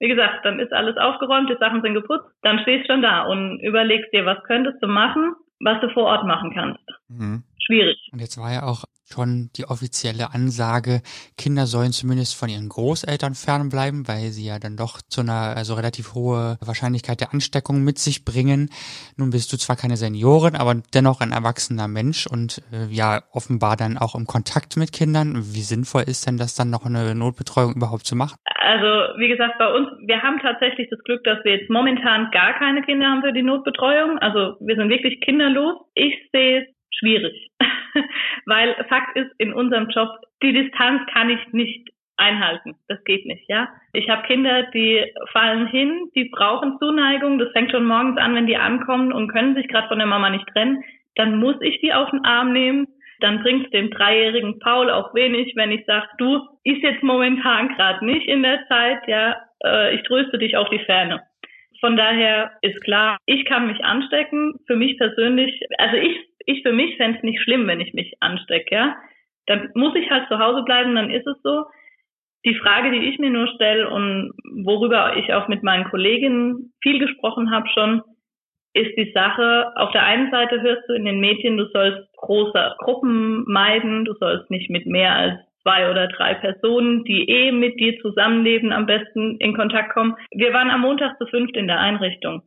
wie 0.00 0.08
gesagt, 0.08 0.44
dann 0.44 0.60
ist 0.60 0.72
alles 0.72 0.96
aufgeräumt, 0.96 1.48
die 1.48 1.58
Sachen 1.58 1.82
sind 1.82 1.94
geputzt, 1.94 2.28
dann 2.42 2.58
stehst 2.60 2.88
du 2.88 2.92
schon 2.92 3.02
da 3.02 3.22
und 3.22 3.60
überlegst 3.60 4.12
dir, 4.12 4.26
was 4.26 4.42
könntest 4.44 4.82
du 4.82 4.88
machen, 4.88 5.34
was 5.60 5.80
du 5.80 5.88
vor 5.90 6.04
Ort 6.04 6.26
machen 6.26 6.52
kannst. 6.52 6.84
Mhm. 7.08 7.44
Schwierig. 7.58 7.96
Und 8.12 8.20
jetzt 8.20 8.36
war 8.38 8.52
ja 8.52 8.64
auch 8.64 8.84
schon 9.12 9.50
die 9.56 9.64
offizielle 9.64 10.32
Ansage, 10.32 11.02
Kinder 11.36 11.66
sollen 11.66 11.92
zumindest 11.92 12.36
von 12.36 12.48
ihren 12.48 12.68
Großeltern 12.68 13.34
fernbleiben, 13.34 14.06
weil 14.08 14.30
sie 14.30 14.46
ja 14.46 14.58
dann 14.58 14.76
doch 14.76 15.00
zu 15.02 15.20
einer 15.22 15.56
also 15.56 15.74
relativ 15.74 16.14
hohe 16.14 16.58
Wahrscheinlichkeit 16.60 17.20
der 17.20 17.32
Ansteckung 17.32 17.82
mit 17.82 17.98
sich 17.98 18.24
bringen. 18.24 18.70
Nun 19.16 19.30
bist 19.30 19.52
du 19.52 19.56
zwar 19.56 19.76
keine 19.76 19.96
Seniorin, 19.96 20.56
aber 20.56 20.74
dennoch 20.94 21.20
ein 21.20 21.32
erwachsener 21.32 21.88
Mensch 21.88 22.26
und 22.26 22.62
äh, 22.72 22.86
ja 22.92 23.22
offenbar 23.32 23.76
dann 23.76 23.98
auch 23.98 24.14
im 24.14 24.26
Kontakt 24.26 24.76
mit 24.76 24.92
Kindern. 24.92 25.36
Wie 25.36 25.62
sinnvoll 25.62 26.02
ist 26.02 26.26
denn 26.26 26.36
das 26.36 26.54
dann 26.54 26.70
noch 26.70 26.86
eine 26.86 27.14
Notbetreuung 27.14 27.74
überhaupt 27.74 28.06
zu 28.06 28.16
machen? 28.16 28.36
Also 28.60 29.18
wie 29.18 29.28
gesagt, 29.28 29.58
bei 29.58 29.72
uns, 29.72 29.88
wir 30.06 30.22
haben 30.22 30.38
tatsächlich 30.40 30.88
das 30.90 31.00
Glück, 31.04 31.24
dass 31.24 31.42
wir 31.44 31.56
jetzt 31.56 31.70
momentan 31.70 32.30
gar 32.30 32.52
keine 32.54 32.82
Kinder 32.82 33.06
haben 33.08 33.22
für 33.22 33.32
die 33.32 33.42
Notbetreuung. 33.42 34.18
Also 34.18 34.56
wir 34.60 34.76
sind 34.76 34.88
wirklich 34.88 35.20
kinderlos. 35.20 35.76
Ich 35.94 36.14
sehe 36.32 36.62
es 36.62 36.68
schwierig. 36.98 37.50
Weil 38.46 38.74
Fakt 38.88 39.16
ist, 39.16 39.30
in 39.38 39.52
unserem 39.52 39.88
Job, 39.88 40.08
die 40.42 40.52
Distanz 40.52 41.02
kann 41.12 41.30
ich 41.30 41.40
nicht 41.52 41.90
einhalten. 42.16 42.76
Das 42.88 43.02
geht 43.04 43.26
nicht, 43.26 43.48
ja. 43.48 43.68
Ich 43.92 44.08
habe 44.08 44.26
Kinder, 44.26 44.64
die 44.74 45.04
fallen 45.32 45.66
hin, 45.66 46.10
die 46.14 46.26
brauchen 46.26 46.78
Zuneigung. 46.78 47.38
Das 47.38 47.50
fängt 47.52 47.70
schon 47.70 47.86
morgens 47.86 48.18
an, 48.18 48.34
wenn 48.34 48.46
die 48.46 48.56
ankommen 48.56 49.12
und 49.12 49.32
können 49.32 49.54
sich 49.54 49.68
gerade 49.68 49.88
von 49.88 49.98
der 49.98 50.06
Mama 50.06 50.30
nicht 50.30 50.46
trennen. 50.48 50.84
Dann 51.16 51.38
muss 51.38 51.56
ich 51.60 51.80
die 51.80 51.92
auf 51.92 52.10
den 52.10 52.24
Arm 52.24 52.52
nehmen. 52.52 52.86
Dann 53.20 53.42
bringt 53.42 53.72
dem 53.72 53.90
dreijährigen 53.90 54.58
Paul 54.60 54.90
auch 54.90 55.14
wenig, 55.14 55.52
wenn 55.56 55.72
ich 55.72 55.84
sage, 55.86 56.06
du 56.18 56.46
ist 56.64 56.82
jetzt 56.82 57.02
momentan 57.02 57.68
gerade 57.74 58.04
nicht 58.04 58.26
in 58.26 58.42
der 58.42 58.66
Zeit, 58.68 59.00
ja, 59.06 59.36
äh, 59.64 59.94
ich 59.94 60.02
tröste 60.04 60.38
dich 60.38 60.56
auf 60.56 60.68
die 60.70 60.78
Ferne. 60.78 61.22
Von 61.80 61.96
daher 61.96 62.52
ist 62.62 62.82
klar, 62.82 63.18
ich 63.26 63.44
kann 63.46 63.66
mich 63.66 63.82
anstecken. 63.84 64.54
Für 64.66 64.76
mich 64.76 64.98
persönlich, 64.98 65.60
also 65.78 65.96
ich 65.96 66.16
ich 66.46 66.62
für 66.62 66.72
mich 66.72 66.96
fände 66.96 67.18
es 67.18 67.24
nicht 67.24 67.40
schlimm, 67.42 67.66
wenn 67.66 67.80
ich 67.80 67.92
mich 67.94 68.14
anstecke, 68.20 68.74
ja. 68.74 68.96
Dann 69.46 69.70
muss 69.74 69.94
ich 69.94 70.10
halt 70.10 70.28
zu 70.28 70.38
Hause 70.38 70.62
bleiben, 70.62 70.94
dann 70.94 71.10
ist 71.10 71.26
es 71.26 71.36
so. 71.42 71.64
Die 72.44 72.54
Frage, 72.54 72.90
die 72.90 73.08
ich 73.08 73.18
mir 73.18 73.30
nur 73.30 73.48
stelle 73.48 73.90
und 73.90 74.32
worüber 74.64 75.16
ich 75.16 75.32
auch 75.34 75.48
mit 75.48 75.62
meinen 75.62 75.84
Kolleginnen 75.84 76.72
viel 76.82 76.98
gesprochen 76.98 77.50
habe 77.50 77.68
schon, 77.68 78.02
ist 78.72 78.96
die 78.96 79.10
Sache, 79.12 79.72
auf 79.76 79.90
der 79.92 80.04
einen 80.04 80.30
Seite 80.30 80.62
hörst 80.62 80.88
du 80.88 80.94
in 80.94 81.04
den 81.04 81.20
Medien, 81.20 81.56
du 81.56 81.66
sollst 81.66 82.00
große 82.16 82.76
Gruppen 82.78 83.44
meiden, 83.46 84.04
du 84.04 84.14
sollst 84.14 84.50
nicht 84.50 84.70
mit 84.70 84.86
mehr 84.86 85.14
als 85.14 85.34
zwei 85.62 85.90
oder 85.90 86.06
drei 86.08 86.34
Personen, 86.34 87.04
die 87.04 87.28
eh 87.28 87.52
mit 87.52 87.78
dir 87.80 87.98
zusammenleben, 88.00 88.72
am 88.72 88.86
besten 88.86 89.36
in 89.38 89.54
Kontakt 89.54 89.92
kommen. 89.92 90.16
Wir 90.30 90.52
waren 90.52 90.70
am 90.70 90.82
Montag 90.82 91.18
zu 91.18 91.26
fünft 91.26 91.56
in 91.56 91.66
der 91.66 91.80
Einrichtung. 91.80 92.42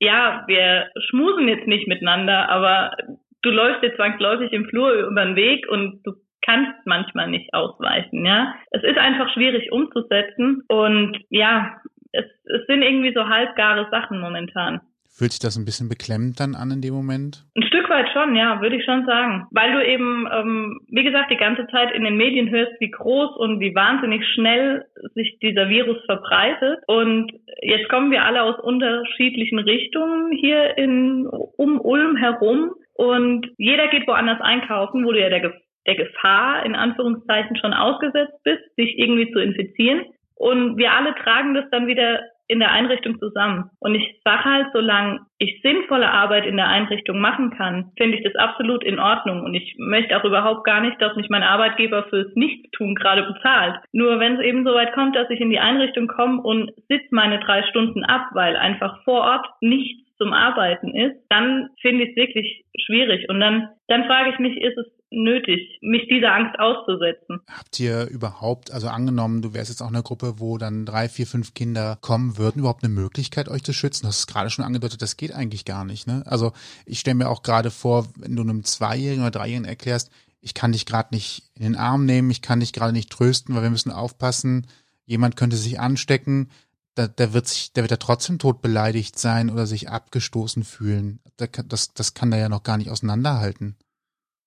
Ja, 0.00 0.44
wir 0.46 0.90
schmusen 1.08 1.46
jetzt 1.46 1.66
nicht 1.66 1.86
miteinander, 1.86 2.48
aber 2.48 2.96
du 3.42 3.50
läufst 3.50 3.82
dir 3.82 3.94
zwangsläufig 3.94 4.52
im 4.52 4.64
Flur 4.66 4.92
über 4.92 5.24
den 5.24 5.36
Weg 5.36 5.68
und 5.68 6.02
du 6.04 6.14
kannst 6.42 6.86
manchmal 6.86 7.28
nicht 7.28 7.52
ausweichen, 7.52 8.24
ja. 8.24 8.54
Es 8.70 8.82
ist 8.82 8.98
einfach 8.98 9.32
schwierig 9.34 9.70
umzusetzen 9.70 10.64
und 10.68 11.18
ja, 11.28 11.76
es, 12.12 12.24
es 12.44 12.66
sind 12.66 12.82
irgendwie 12.82 13.12
so 13.14 13.28
halbgare 13.28 13.88
Sachen 13.90 14.20
momentan. 14.20 14.80
Fühlt 15.12 15.32
sich 15.32 15.40
das 15.40 15.56
ein 15.56 15.64
bisschen 15.64 15.88
beklemmend 15.88 16.40
dann 16.40 16.54
an 16.54 16.70
in 16.70 16.80
dem 16.80 16.94
Moment? 16.94 17.44
Ein 17.56 17.64
Stück 17.64 17.90
weit 17.90 18.08
schon, 18.12 18.36
ja, 18.36 18.60
würde 18.62 18.76
ich 18.76 18.84
schon 18.84 19.04
sagen. 19.04 19.46
Weil 19.50 19.72
du 19.72 19.84
eben, 19.84 20.26
ähm, 20.32 20.80
wie 20.88 21.02
gesagt, 21.02 21.30
die 21.30 21.36
ganze 21.36 21.66
Zeit 21.66 21.92
in 21.92 22.04
den 22.04 22.16
Medien 22.16 22.48
hörst, 22.48 22.80
wie 22.80 22.90
groß 22.90 23.36
und 23.36 23.60
wie 23.60 23.74
wahnsinnig 23.74 24.24
schnell 24.34 24.86
sich 25.14 25.38
dieser 25.42 25.68
Virus 25.68 25.98
verbreitet. 26.06 26.78
Und 26.86 27.32
jetzt 27.60 27.88
kommen 27.88 28.10
wir 28.10 28.24
alle 28.24 28.42
aus 28.42 28.58
unterschiedlichen 28.60 29.58
Richtungen 29.58 30.32
hier 30.32 30.78
in, 30.78 31.26
um 31.26 31.80
Ulm 31.80 32.16
herum. 32.16 32.70
Und 32.94 33.48
jeder 33.58 33.88
geht 33.88 34.06
woanders 34.06 34.40
einkaufen, 34.40 35.04
wo 35.04 35.12
du 35.12 35.20
ja 35.20 35.28
der, 35.28 35.52
der 35.86 35.96
Gefahr 35.96 36.64
in 36.64 36.74
Anführungszeichen 36.74 37.56
schon 37.56 37.74
ausgesetzt 37.74 38.42
bist, 38.44 38.62
sich 38.76 38.96
irgendwie 38.96 39.32
zu 39.32 39.40
infizieren. 39.40 40.02
Und 40.36 40.78
wir 40.78 40.92
alle 40.92 41.14
tragen 41.16 41.52
das 41.52 41.64
dann 41.70 41.86
wieder 41.86 42.20
in 42.50 42.58
der 42.58 42.72
Einrichtung 42.72 43.18
zusammen. 43.20 43.70
Und 43.78 43.94
ich 43.94 44.20
sage 44.24 44.44
halt, 44.44 44.66
solange 44.72 45.20
ich 45.38 45.60
sinnvolle 45.62 46.10
Arbeit 46.10 46.46
in 46.46 46.56
der 46.56 46.66
Einrichtung 46.66 47.20
machen 47.20 47.50
kann, 47.50 47.92
finde 47.96 48.18
ich 48.18 48.24
das 48.24 48.34
absolut 48.34 48.82
in 48.82 48.98
Ordnung. 48.98 49.42
Und 49.42 49.54
ich 49.54 49.76
möchte 49.78 50.16
auch 50.16 50.24
überhaupt 50.24 50.64
gar 50.64 50.80
nicht, 50.80 51.00
dass 51.00 51.14
mich 51.14 51.28
mein 51.30 51.44
Arbeitgeber 51.44 52.04
fürs 52.10 52.34
Nichtstun 52.34 52.96
gerade 52.96 53.22
bezahlt. 53.22 53.76
Nur 53.92 54.18
wenn 54.18 54.34
es 54.34 54.44
eben 54.44 54.64
so 54.64 54.74
weit 54.74 54.92
kommt, 54.92 55.14
dass 55.14 55.30
ich 55.30 55.40
in 55.40 55.50
die 55.50 55.60
Einrichtung 55.60 56.08
komme 56.08 56.42
und 56.42 56.72
sitze 56.88 57.08
meine 57.12 57.38
drei 57.38 57.62
Stunden 57.62 58.04
ab, 58.04 58.26
weil 58.32 58.56
einfach 58.56 59.02
vor 59.04 59.20
Ort 59.20 59.46
nichts 59.60 60.10
zum 60.18 60.32
Arbeiten 60.32 60.94
ist, 60.94 61.16
dann 61.30 61.68
finde 61.80 62.04
ich 62.04 62.10
es 62.10 62.16
wirklich 62.16 62.64
schwierig. 62.84 63.28
Und 63.30 63.40
dann, 63.40 63.68
dann 63.86 64.04
frage 64.04 64.30
ich 64.30 64.38
mich, 64.38 64.60
ist 64.60 64.76
es 64.76 64.99
nötig, 65.10 65.78
mich 65.82 66.08
dieser 66.08 66.32
Angst 66.32 66.58
auszusetzen. 66.58 67.40
Habt 67.48 67.78
ihr 67.80 68.06
überhaupt, 68.06 68.70
also 68.70 68.88
angenommen, 68.88 69.42
du 69.42 69.54
wärst 69.54 69.70
jetzt 69.70 69.82
auch 69.82 69.88
in 69.88 69.96
einer 69.96 70.02
Gruppe, 70.02 70.34
wo 70.38 70.56
dann 70.56 70.86
drei, 70.86 71.08
vier, 71.08 71.26
fünf 71.26 71.54
Kinder 71.54 71.98
kommen 72.00 72.38
würden, 72.38 72.60
überhaupt 72.60 72.84
eine 72.84 72.92
Möglichkeit, 72.92 73.48
euch 73.48 73.64
zu 73.64 73.72
schützen? 73.72 74.06
Das 74.06 74.20
ist 74.20 74.26
gerade 74.26 74.50
schon 74.50 74.64
angedeutet, 74.64 75.02
das 75.02 75.16
geht 75.16 75.34
eigentlich 75.34 75.64
gar 75.64 75.84
nicht. 75.84 76.06
Ne? 76.06 76.22
Also 76.26 76.52
ich 76.86 77.00
stelle 77.00 77.16
mir 77.16 77.28
auch 77.28 77.42
gerade 77.42 77.70
vor, 77.70 78.06
wenn 78.16 78.36
du 78.36 78.42
einem 78.42 78.64
Zweijährigen 78.64 79.22
oder 79.22 79.32
Dreijährigen 79.32 79.64
erklärst, 79.64 80.10
ich 80.40 80.54
kann 80.54 80.72
dich 80.72 80.86
gerade 80.86 81.14
nicht 81.14 81.42
in 81.54 81.62
den 81.62 81.76
Arm 81.76 82.06
nehmen, 82.06 82.30
ich 82.30 82.40
kann 82.40 82.60
dich 82.60 82.72
gerade 82.72 82.92
nicht 82.92 83.10
trösten, 83.10 83.54
weil 83.54 83.62
wir 83.62 83.70
müssen 83.70 83.92
aufpassen, 83.92 84.66
jemand 85.04 85.36
könnte 85.36 85.56
sich 85.56 85.80
anstecken, 85.80 86.48
da, 86.94 87.08
der 87.08 87.32
wird 87.32 87.46
sich, 87.46 87.72
der 87.72 87.84
wird 87.84 87.90
ja 87.90 87.96
trotzdem 87.98 88.38
tot 88.38 88.62
beleidigt 88.62 89.18
sein 89.18 89.50
oder 89.50 89.66
sich 89.66 89.90
abgestoßen 89.90 90.64
fühlen. 90.64 91.20
Das, 91.36 91.92
das 91.94 92.14
kann 92.14 92.30
da 92.30 92.36
ja 92.36 92.48
noch 92.48 92.62
gar 92.62 92.78
nicht 92.78 92.90
auseinanderhalten. 92.90 93.76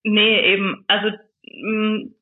Nee, 0.04 0.52
eben, 0.52 0.84
also 0.86 1.16
mh, 1.46 1.72
mm, 1.72 2.14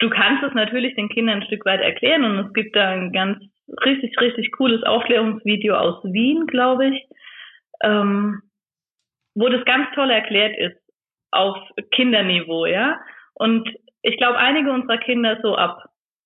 du 0.00 0.10
kannst 0.10 0.42
es 0.44 0.54
natürlich 0.54 0.94
den 0.94 1.08
Kindern 1.08 1.40
ein 1.40 1.46
Stück 1.46 1.64
weit 1.64 1.80
erklären 1.80 2.24
und 2.24 2.46
es 2.46 2.52
gibt 2.52 2.76
da 2.76 2.90
ein 2.90 3.12
ganz 3.12 3.42
richtig, 3.84 4.18
richtig 4.20 4.52
cooles 4.52 4.82
Aufklärungsvideo 4.82 5.74
aus 5.74 6.02
Wien, 6.04 6.46
glaube 6.46 6.88
ich, 6.88 7.06
ähm, 7.82 8.42
wo 9.34 9.48
das 9.48 9.64
ganz 9.64 9.86
toll 9.94 10.10
erklärt 10.10 10.56
ist 10.56 10.76
auf 11.30 11.56
Kinderniveau, 11.92 12.66
ja. 12.66 13.00
Und 13.34 13.68
ich 14.02 14.16
glaube, 14.16 14.38
einige 14.38 14.72
unserer 14.72 14.98
Kinder 14.98 15.38
so 15.42 15.56
ab, 15.56 15.84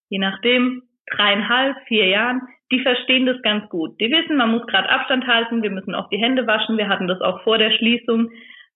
je 0.08 0.18
nachdem, 0.18 0.82
dreieinhalb, 1.10 1.76
vier 1.86 2.06
Jahren, 2.06 2.40
die 2.72 2.80
verstehen 2.80 3.26
das 3.26 3.40
ganz 3.42 3.68
gut. 3.68 4.00
Die 4.00 4.10
wissen, 4.10 4.36
man 4.36 4.50
muss 4.50 4.66
gerade 4.66 4.88
Abstand 4.88 5.26
halten, 5.26 5.62
wir 5.62 5.70
müssen 5.70 5.94
auch 5.94 6.08
die 6.08 6.18
Hände 6.18 6.46
waschen. 6.46 6.78
Wir 6.78 6.88
hatten 6.88 7.06
das 7.06 7.20
auch 7.20 7.42
vor 7.42 7.58
der 7.58 7.70
Schließung. 7.72 8.30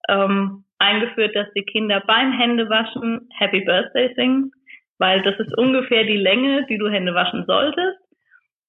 Ähm, 0.09 0.65
eingeführt, 0.79 1.35
dass 1.35 1.53
die 1.55 1.65
Kinder 1.65 2.03
beim 2.07 2.33
Händewaschen 2.33 3.29
Happy 3.37 3.61
Birthday 3.61 4.15
singen, 4.15 4.53
weil 4.99 5.23
das 5.23 5.39
ist 5.39 5.57
ungefähr 5.57 6.05
die 6.05 6.17
Länge, 6.17 6.67
die 6.67 6.79
du 6.79 6.89
Hände 6.89 7.15
waschen 7.15 7.45
solltest. 7.47 7.99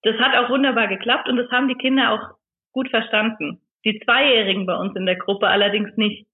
Das 0.03 0.15
hat 0.17 0.35
auch 0.35 0.49
wunderbar 0.49 0.87
geklappt 0.87 1.27
und 1.27 1.37
das 1.37 1.49
haben 1.51 1.67
die 1.67 1.75
Kinder 1.75 2.11
auch 2.11 2.37
gut 2.71 2.89
verstanden. 2.89 3.61
Die 3.85 3.99
Zweijährigen 3.99 4.65
bei 4.65 4.75
uns 4.75 4.95
in 4.95 5.05
der 5.05 5.17
Gruppe 5.17 5.47
allerdings 5.47 5.95
nicht. 5.97 6.27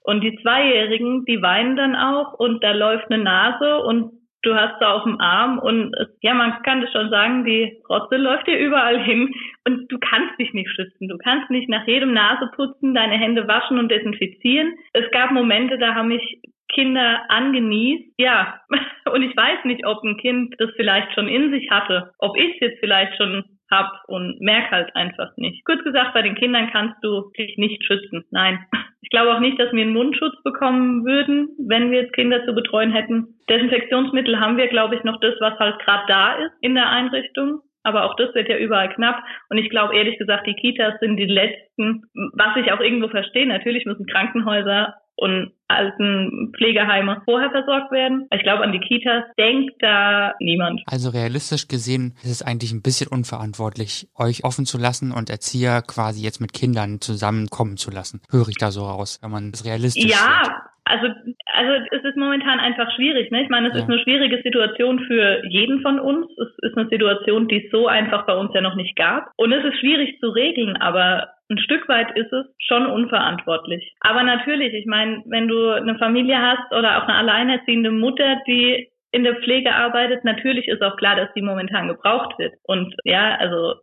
Und 0.00 0.20
die 0.22 0.36
Zweijährigen, 0.40 1.24
die 1.24 1.42
weinen 1.42 1.76
dann 1.76 1.96
auch 1.96 2.34
und 2.34 2.62
da 2.62 2.72
läuft 2.72 3.10
eine 3.10 3.22
Nase 3.22 3.78
und 3.78 4.12
du 4.46 4.54
hast 4.54 4.78
sie 4.78 4.88
auf 4.88 5.02
dem 5.02 5.20
Arm 5.20 5.58
und 5.58 5.94
ja, 6.20 6.32
man 6.32 6.62
kann 6.62 6.80
das 6.80 6.92
schon 6.92 7.10
sagen, 7.10 7.44
die 7.44 7.76
Rotze 7.88 8.16
läuft 8.16 8.46
dir 8.46 8.58
überall 8.58 9.02
hin 9.02 9.34
und 9.66 9.90
du 9.90 9.98
kannst 9.98 10.38
dich 10.38 10.54
nicht 10.54 10.70
schützen. 10.70 11.08
Du 11.08 11.18
kannst 11.18 11.50
nicht 11.50 11.68
nach 11.68 11.86
jedem 11.86 12.12
Naseputzen 12.12 12.94
deine 12.94 13.18
Hände 13.18 13.48
waschen 13.48 13.78
und 13.78 13.90
desinfizieren. 13.90 14.74
Es 14.92 15.10
gab 15.10 15.32
Momente, 15.32 15.78
da 15.78 15.94
haben 15.94 16.08
mich 16.08 16.40
Kinder 16.72 17.22
angenießt. 17.28 18.14
Ja, 18.18 18.60
und 19.12 19.22
ich 19.22 19.36
weiß 19.36 19.64
nicht, 19.64 19.84
ob 19.84 20.02
ein 20.04 20.16
Kind 20.16 20.54
das 20.58 20.70
vielleicht 20.76 21.12
schon 21.14 21.28
in 21.28 21.50
sich 21.50 21.70
hatte, 21.70 22.12
ob 22.18 22.36
ich 22.36 22.54
es 22.54 22.60
jetzt 22.60 22.80
vielleicht 22.80 23.16
schon 23.16 23.44
hab 23.70 24.02
und 24.06 24.40
merk 24.40 24.70
halt 24.70 24.94
einfach 24.94 25.36
nicht. 25.36 25.64
Kurz 25.64 25.82
gesagt, 25.84 26.14
bei 26.14 26.22
den 26.22 26.34
Kindern 26.34 26.70
kannst 26.70 26.96
du 27.02 27.30
dich 27.38 27.56
nicht 27.58 27.84
schützen. 27.84 28.24
Nein. 28.30 28.64
Ich 29.02 29.10
glaube 29.10 29.32
auch 29.32 29.38
nicht, 29.38 29.56
dass 29.60 29.72
wir 29.72 29.82
einen 29.82 29.92
Mundschutz 29.92 30.34
bekommen 30.42 31.04
würden, 31.04 31.50
wenn 31.68 31.92
wir 31.92 32.00
jetzt 32.00 32.12
Kinder 32.14 32.44
zu 32.44 32.54
betreuen 32.54 32.90
hätten. 32.90 33.36
Desinfektionsmittel 33.48 34.40
haben 34.40 34.56
wir, 34.56 34.66
glaube 34.66 34.96
ich, 34.96 35.04
noch 35.04 35.20
das, 35.20 35.34
was 35.38 35.56
halt 35.60 35.78
gerade 35.78 36.02
da 36.08 36.32
ist 36.44 36.50
in 36.60 36.74
der 36.74 36.90
Einrichtung. 36.90 37.60
Aber 37.84 38.04
auch 38.04 38.16
das 38.16 38.34
wird 38.34 38.48
ja 38.48 38.56
überall 38.58 38.88
knapp. 38.88 39.22
Und 39.48 39.58
ich 39.58 39.70
glaube 39.70 39.94
ehrlich 39.94 40.18
gesagt, 40.18 40.48
die 40.48 40.54
Kitas 40.54 40.98
sind 40.98 41.18
die 41.18 41.26
letzten, 41.26 42.02
was 42.32 42.56
ich 42.56 42.72
auch 42.72 42.80
irgendwo 42.80 43.06
verstehe. 43.06 43.46
Natürlich 43.46 43.86
müssen 43.86 44.06
Krankenhäuser 44.06 44.96
und 45.16 45.52
alten 45.68 46.52
Pflegeheime 46.56 47.22
vorher 47.24 47.50
versorgt 47.50 47.90
werden. 47.90 48.28
Ich 48.32 48.42
glaube, 48.42 48.62
an 48.62 48.72
die 48.72 48.80
Kitas 48.80 49.24
denkt 49.38 49.74
da 49.80 50.34
niemand. 50.40 50.82
Also 50.86 51.10
realistisch 51.10 51.68
gesehen 51.68 52.14
ist 52.22 52.30
es 52.30 52.42
eigentlich 52.42 52.72
ein 52.72 52.82
bisschen 52.82 53.08
unverantwortlich, 53.08 54.08
euch 54.14 54.44
offen 54.44 54.66
zu 54.66 54.78
lassen 54.78 55.12
und 55.12 55.30
Erzieher 55.30 55.82
quasi 55.82 56.22
jetzt 56.22 56.40
mit 56.40 56.52
Kindern 56.52 57.00
zusammenkommen 57.00 57.76
zu 57.76 57.90
lassen. 57.90 58.20
Höre 58.30 58.48
ich 58.48 58.56
da 58.58 58.70
so 58.70 58.84
raus, 58.84 59.18
wenn 59.22 59.30
man 59.30 59.50
es 59.52 59.64
realistisch 59.64 60.04
Ja, 60.04 60.42
sieht. 60.44 60.52
Also, 60.88 61.08
also 61.52 61.72
es 61.90 62.04
ist 62.04 62.16
momentan 62.16 62.60
einfach 62.60 62.88
schwierig. 62.94 63.32
Ne? 63.32 63.42
Ich 63.42 63.48
meine, 63.48 63.68
es 63.68 63.74
ja. 63.74 63.80
ist 63.80 63.90
eine 63.90 63.98
schwierige 63.98 64.40
Situation 64.42 65.00
für 65.00 65.44
jeden 65.48 65.82
von 65.82 65.98
uns. 65.98 66.26
Es 66.38 66.70
ist 66.70 66.78
eine 66.78 66.88
Situation, 66.88 67.48
die 67.48 67.64
es 67.64 67.72
so 67.72 67.88
einfach 67.88 68.24
bei 68.24 68.36
uns 68.36 68.54
ja 68.54 68.60
noch 68.60 68.76
nicht 68.76 68.94
gab. 68.94 69.32
Und 69.36 69.52
es 69.52 69.64
ist 69.64 69.80
schwierig 69.80 70.20
zu 70.20 70.28
regeln, 70.28 70.76
aber 70.76 71.28
ein 71.50 71.58
Stück 71.58 71.88
weit 71.88 72.16
ist 72.16 72.32
es 72.32 72.46
schon 72.58 72.86
unverantwortlich. 72.86 73.94
Aber 74.00 74.22
natürlich, 74.22 74.74
ich 74.74 74.86
meine, 74.86 75.22
wenn 75.26 75.48
du 75.48 75.70
eine 75.70 75.98
Familie 75.98 76.40
hast 76.40 76.72
oder 76.72 76.98
auch 76.98 77.08
eine 77.08 77.18
alleinerziehende 77.18 77.90
Mutter, 77.90 78.40
die 78.46 78.88
in 79.10 79.24
der 79.24 79.36
Pflege 79.36 79.74
arbeitet, 79.74 80.24
natürlich 80.24 80.68
ist 80.68 80.82
auch 80.82 80.96
klar, 80.96 81.16
dass 81.16 81.32
die 81.34 81.42
momentan 81.42 81.88
gebraucht 81.88 82.38
wird. 82.38 82.54
Und 82.62 82.94
ja, 83.02 83.34
also 83.36 83.74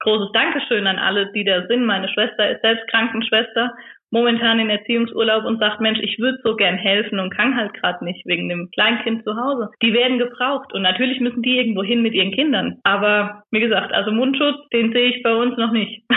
großes 0.00 0.32
Dankeschön 0.32 0.86
an 0.86 0.98
alle, 0.98 1.32
die 1.32 1.44
da 1.44 1.66
sind. 1.68 1.86
Meine 1.86 2.08
Schwester 2.08 2.50
ist 2.50 2.60
selbst 2.60 2.86
Krankenschwester 2.88 3.72
momentan 4.10 4.58
in 4.58 4.70
Erziehungsurlaub 4.70 5.44
und 5.44 5.58
sagt, 5.58 5.80
Mensch, 5.80 5.98
ich 6.02 6.18
würde 6.18 6.38
so 6.44 6.56
gern 6.56 6.76
helfen 6.76 7.18
und 7.18 7.34
kann 7.34 7.56
halt 7.56 7.74
gerade 7.74 8.04
nicht 8.04 8.26
wegen 8.26 8.48
dem 8.48 8.70
Kleinkind 8.70 9.24
zu 9.24 9.36
Hause. 9.36 9.70
Die 9.82 9.92
werden 9.92 10.18
gebraucht 10.18 10.72
und 10.72 10.82
natürlich 10.82 11.20
müssen 11.20 11.42
die 11.42 11.56
irgendwo 11.56 11.82
hin 11.82 12.02
mit 12.02 12.14
ihren 12.14 12.32
Kindern. 12.32 12.78
Aber 12.82 13.44
wie 13.50 13.60
gesagt, 13.60 13.92
also 13.92 14.10
Mundschutz, 14.12 14.56
den 14.72 14.92
sehe 14.92 15.10
ich 15.10 15.22
bei 15.22 15.34
uns 15.34 15.56
noch 15.56 15.72
nicht. 15.72 16.02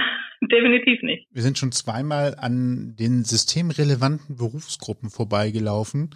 Definitiv 0.52 1.02
nicht. 1.04 1.26
Wir 1.32 1.42
sind 1.42 1.58
schon 1.58 1.72
zweimal 1.72 2.36
an 2.38 2.96
den 3.00 3.24
systemrelevanten 3.24 4.36
Berufsgruppen 4.36 5.10
vorbeigelaufen. 5.10 6.10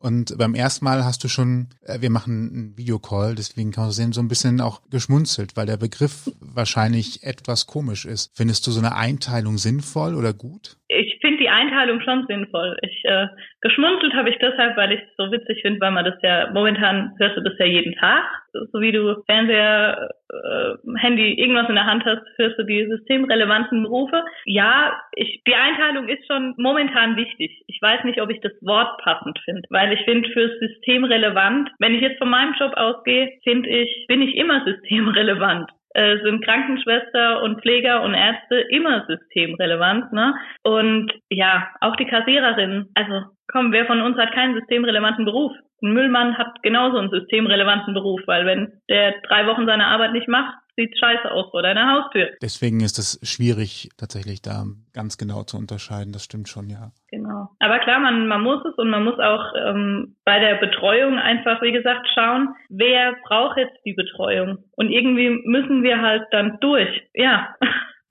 Und 0.00 0.36
beim 0.38 0.54
ersten 0.54 0.84
Mal 0.86 1.04
hast 1.04 1.22
du 1.24 1.28
schon, 1.28 1.68
äh, 1.84 2.00
wir 2.00 2.10
machen 2.10 2.50
einen 2.54 2.78
Videocall, 2.78 3.34
deswegen 3.34 3.70
kann 3.70 3.84
man 3.84 3.92
sehen, 3.92 4.12
so 4.12 4.22
ein 4.22 4.28
bisschen 4.28 4.60
auch 4.62 4.80
geschmunzelt, 4.90 5.56
weil 5.56 5.66
der 5.66 5.76
Begriff 5.76 6.30
wahrscheinlich 6.40 7.22
etwas 7.22 7.66
komisch 7.66 8.06
ist. 8.06 8.32
Findest 8.34 8.66
du 8.66 8.70
so 8.70 8.80
eine 8.80 8.96
Einteilung 8.96 9.58
sinnvoll 9.58 10.14
oder 10.14 10.32
gut? 10.32 10.80
Ich 10.88 11.18
finde 11.20 11.38
die 11.38 11.48
Einteilung 11.48 12.00
schon 12.00 12.26
sinnvoll. 12.26 12.76
Ich 12.82 13.04
äh, 13.04 13.26
geschmunzelt 13.60 14.14
habe 14.14 14.30
ich 14.30 14.38
deshalb, 14.38 14.76
weil 14.76 14.92
ich 14.92 15.00
es 15.00 15.16
so 15.16 15.30
witzig 15.30 15.60
finde, 15.62 15.80
weil 15.80 15.92
man 15.92 16.04
das 16.04 16.16
ja 16.22 16.50
momentan 16.50 17.12
hörst 17.18 17.36
du 17.36 17.42
das 17.42 17.54
ja 17.58 17.66
jeden 17.66 17.94
Tag, 17.94 18.24
so 18.52 18.80
wie 18.80 18.90
du 18.90 19.22
Fernseher, 19.26 20.10
äh, 20.28 20.98
Handy, 20.98 21.34
irgendwas 21.34 21.68
in 21.68 21.76
der 21.76 21.86
Hand 21.86 22.04
hast, 22.04 22.22
hörst 22.36 22.58
du 22.58 22.64
die 22.64 22.86
systemrelevanten 22.86 23.82
Berufe. 23.84 24.24
Ja, 24.44 25.00
ich, 25.14 25.42
die 25.46 25.54
Einteilung 25.54 26.08
ist 26.08 26.26
schon 26.26 26.54
momentan 26.56 27.16
wichtig. 27.16 27.62
Ich 27.66 27.80
weiß 27.80 28.04
nicht, 28.04 28.20
ob 28.20 28.30
ich 28.30 28.40
das 28.40 28.52
Wort 28.62 29.00
passend 29.02 29.38
finde, 29.44 29.62
weil 29.70 29.89
ich 29.92 30.04
finde 30.04 30.28
fürs 30.30 30.58
System 30.58 31.04
relevant. 31.04 31.70
Wenn 31.78 31.94
ich 31.94 32.00
jetzt 32.00 32.18
von 32.18 32.30
meinem 32.30 32.54
Job 32.58 32.72
ausgehe, 32.74 33.32
finde 33.44 33.68
ich, 33.68 34.06
bin 34.08 34.22
ich 34.22 34.36
immer 34.36 34.64
systemrelevant 34.64 35.70
äh, 35.94 36.18
sind 36.22 36.44
Krankenschwester 36.44 37.42
und 37.42 37.60
Pfleger 37.60 38.02
und 38.02 38.14
Ärzte 38.14 38.60
immer 38.70 39.06
systemrelevant. 39.06 40.12
Ne? 40.12 40.34
Und 40.62 41.12
ja, 41.30 41.68
auch 41.80 41.96
die 41.96 42.06
Kassiererin. 42.06 42.88
Also 42.94 43.24
komm, 43.50 43.72
wer 43.72 43.86
von 43.86 44.00
uns 44.00 44.16
hat 44.16 44.32
keinen 44.32 44.54
systemrelevanten 44.54 45.24
Beruf? 45.24 45.52
Ein 45.82 45.92
Müllmann 45.92 46.36
hat 46.36 46.62
genauso 46.62 46.98
einen 46.98 47.10
systemrelevanten 47.10 47.94
Beruf, 47.94 48.20
weil 48.26 48.46
wenn 48.46 48.80
der 48.88 49.14
drei 49.22 49.46
Wochen 49.46 49.66
seine 49.66 49.86
Arbeit 49.86 50.12
nicht 50.12 50.28
macht, 50.28 50.54
sieht 50.76 50.96
scheiße 50.98 51.30
aus 51.30 51.50
vor 51.50 51.62
deiner 51.62 51.90
Haustür. 51.90 52.30
Deswegen 52.42 52.80
ist 52.80 52.98
es 52.98 53.20
schwierig, 53.22 53.90
tatsächlich 53.98 54.42
da 54.42 54.64
ganz 54.94 55.18
genau 55.18 55.42
zu 55.42 55.56
unterscheiden. 55.56 56.12
Das 56.12 56.24
stimmt 56.24 56.48
schon, 56.48 56.68
ja. 56.68 56.92
Genau. 57.10 57.48
Aber 57.58 57.78
klar, 57.80 58.00
man, 58.00 58.28
man 58.28 58.42
muss 58.42 58.64
es 58.64 58.74
und 58.74 58.88
man 58.88 59.04
muss 59.04 59.18
auch 59.18 59.44
ähm, 59.56 60.16
bei 60.24 60.38
der 60.38 60.56
Betreuung 60.56 61.18
einfach, 61.18 61.60
wie 61.62 61.72
gesagt, 61.72 62.06
schauen, 62.14 62.54
wer 62.68 63.16
braucht 63.24 63.58
jetzt 63.58 63.76
die 63.84 63.94
Betreuung. 63.94 64.58
Und 64.76 64.90
irgendwie 64.90 65.30
müssen 65.44 65.82
wir 65.82 66.00
halt 66.00 66.24
dann 66.30 66.58
durch. 66.60 67.02
Ja. 67.14 67.54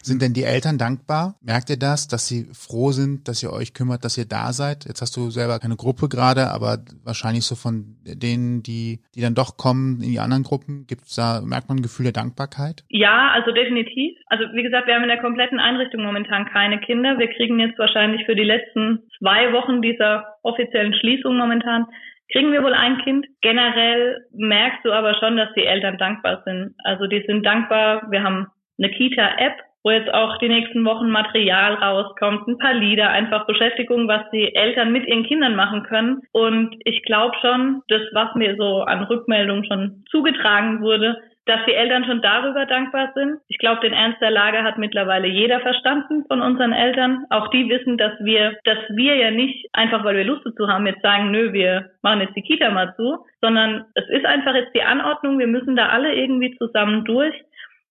Sind 0.01 0.21
denn 0.21 0.33
die 0.33 0.43
Eltern 0.43 0.77
dankbar? 0.77 1.35
Merkt 1.43 1.69
ihr 1.69 1.77
das, 1.77 2.07
dass 2.07 2.27
sie 2.27 2.47
froh 2.53 2.91
sind, 2.91 3.27
dass 3.27 3.43
ihr 3.43 3.51
euch 3.51 3.73
kümmert, 3.73 4.05
dass 4.05 4.17
ihr 4.17 4.25
da 4.25 4.53
seid? 4.53 4.85
Jetzt 4.85 5.01
hast 5.01 5.15
du 5.17 5.29
selber 5.29 5.59
keine 5.59 5.75
Gruppe 5.75 6.07
gerade, 6.07 6.49
aber 6.51 6.79
wahrscheinlich 7.03 7.43
so 7.43 7.55
von 7.55 7.97
denen, 8.03 8.63
die, 8.63 8.99
die 9.15 9.21
dann 9.21 9.35
doch 9.35 9.57
kommen 9.57 10.01
in 10.01 10.11
die 10.11 10.19
anderen 10.19 10.43
Gruppen, 10.43 10.85
gibt's 10.87 11.15
da, 11.15 11.41
merkt 11.41 11.67
man 11.67 11.79
ein 11.79 11.83
Gefühl 11.83 12.05
der 12.05 12.13
Dankbarkeit? 12.13 12.83
Ja, 12.87 13.31
also 13.31 13.51
definitiv. 13.51 14.17
Also 14.27 14.45
wie 14.53 14.63
gesagt, 14.63 14.87
wir 14.87 14.95
haben 14.95 15.03
in 15.03 15.09
der 15.09 15.21
kompletten 15.21 15.59
Einrichtung 15.59 16.03
momentan 16.03 16.45
keine 16.45 16.79
Kinder. 16.79 17.19
Wir 17.19 17.27
kriegen 17.27 17.59
jetzt 17.59 17.77
wahrscheinlich 17.77 18.25
für 18.25 18.35
die 18.35 18.43
letzten 18.43 19.03
zwei 19.17 19.51
Wochen 19.51 19.81
dieser 19.81 20.35
offiziellen 20.43 20.93
Schließung 20.93 21.37
momentan 21.37 21.85
kriegen 22.31 22.51
wir 22.51 22.63
wohl 22.63 22.73
ein 22.73 22.99
Kind. 22.99 23.25
Generell 23.41 24.25
merkst 24.33 24.85
du 24.85 24.91
aber 24.91 25.15
schon, 25.15 25.37
dass 25.37 25.49
die 25.55 25.65
Eltern 25.65 25.97
dankbar 25.97 26.43
sind. 26.45 26.75
Also 26.83 27.07
die 27.07 27.23
sind 27.25 27.43
dankbar. 27.43 28.09
Wir 28.11 28.23
haben 28.23 28.47
eine 28.77 28.91
Kita-App, 28.91 29.57
wo 29.83 29.91
jetzt 29.91 30.13
auch 30.13 30.37
die 30.37 30.49
nächsten 30.49 30.83
Wochen 30.85 31.09
Material 31.09 31.75
rauskommt, 31.75 32.47
ein 32.47 32.57
paar 32.57 32.73
Lieder, 32.73 33.09
einfach 33.09 33.45
Beschäftigung, 33.45 34.07
was 34.07 34.29
die 34.31 34.53
Eltern 34.53 34.91
mit 34.91 35.07
ihren 35.07 35.23
Kindern 35.23 35.55
machen 35.55 35.83
können. 35.83 36.21
Und 36.31 36.75
ich 36.83 37.03
glaube 37.03 37.35
schon, 37.41 37.81
das, 37.87 38.01
was 38.13 38.35
mir 38.35 38.55
so 38.57 38.81
an 38.81 39.03
Rückmeldungen 39.03 39.65
schon 39.65 40.03
zugetragen 40.09 40.81
wurde, 40.81 41.17
dass 41.49 41.65
die 41.65 41.73
Eltern 41.73 42.05
schon 42.05 42.21
darüber 42.21 42.67
dankbar 42.67 43.11
sind. 43.15 43.39
Ich 43.47 43.57
glaube, 43.57 43.81
den 43.81 43.93
Ernst 43.93 44.21
der 44.21 44.29
Lage 44.29 44.61
hat 44.63 44.77
mittlerweile 44.77 45.27
jeder 45.27 45.59
verstanden 45.61 46.23
von 46.27 46.41
unseren 46.41 46.73
Eltern. 46.73 47.25
Auch 47.31 47.47
die 47.47 47.67
wissen, 47.67 47.97
dass 47.97 48.13
wir, 48.19 48.57
dass 48.65 48.77
wir 48.89 49.15
ja 49.15 49.31
nicht 49.31 49.67
einfach, 49.73 50.03
weil 50.03 50.15
wir 50.15 50.25
Lust 50.25 50.45
dazu 50.45 50.67
haben, 50.67 50.85
jetzt 50.85 51.01
sagen, 51.01 51.31
nö, 51.31 51.51
wir 51.51 51.89
machen 52.03 52.21
jetzt 52.21 52.35
die 52.35 52.43
Kita 52.43 52.69
mal 52.69 52.93
zu, 52.95 53.25
sondern 53.41 53.85
es 53.95 54.07
ist 54.09 54.25
einfach 54.25 54.53
jetzt 54.53 54.75
die 54.75 54.83
Anordnung. 54.83 55.39
Wir 55.39 55.47
müssen 55.47 55.75
da 55.75 55.87
alle 55.89 56.13
irgendwie 56.13 56.55
zusammen 56.57 57.03
durch. 57.03 57.33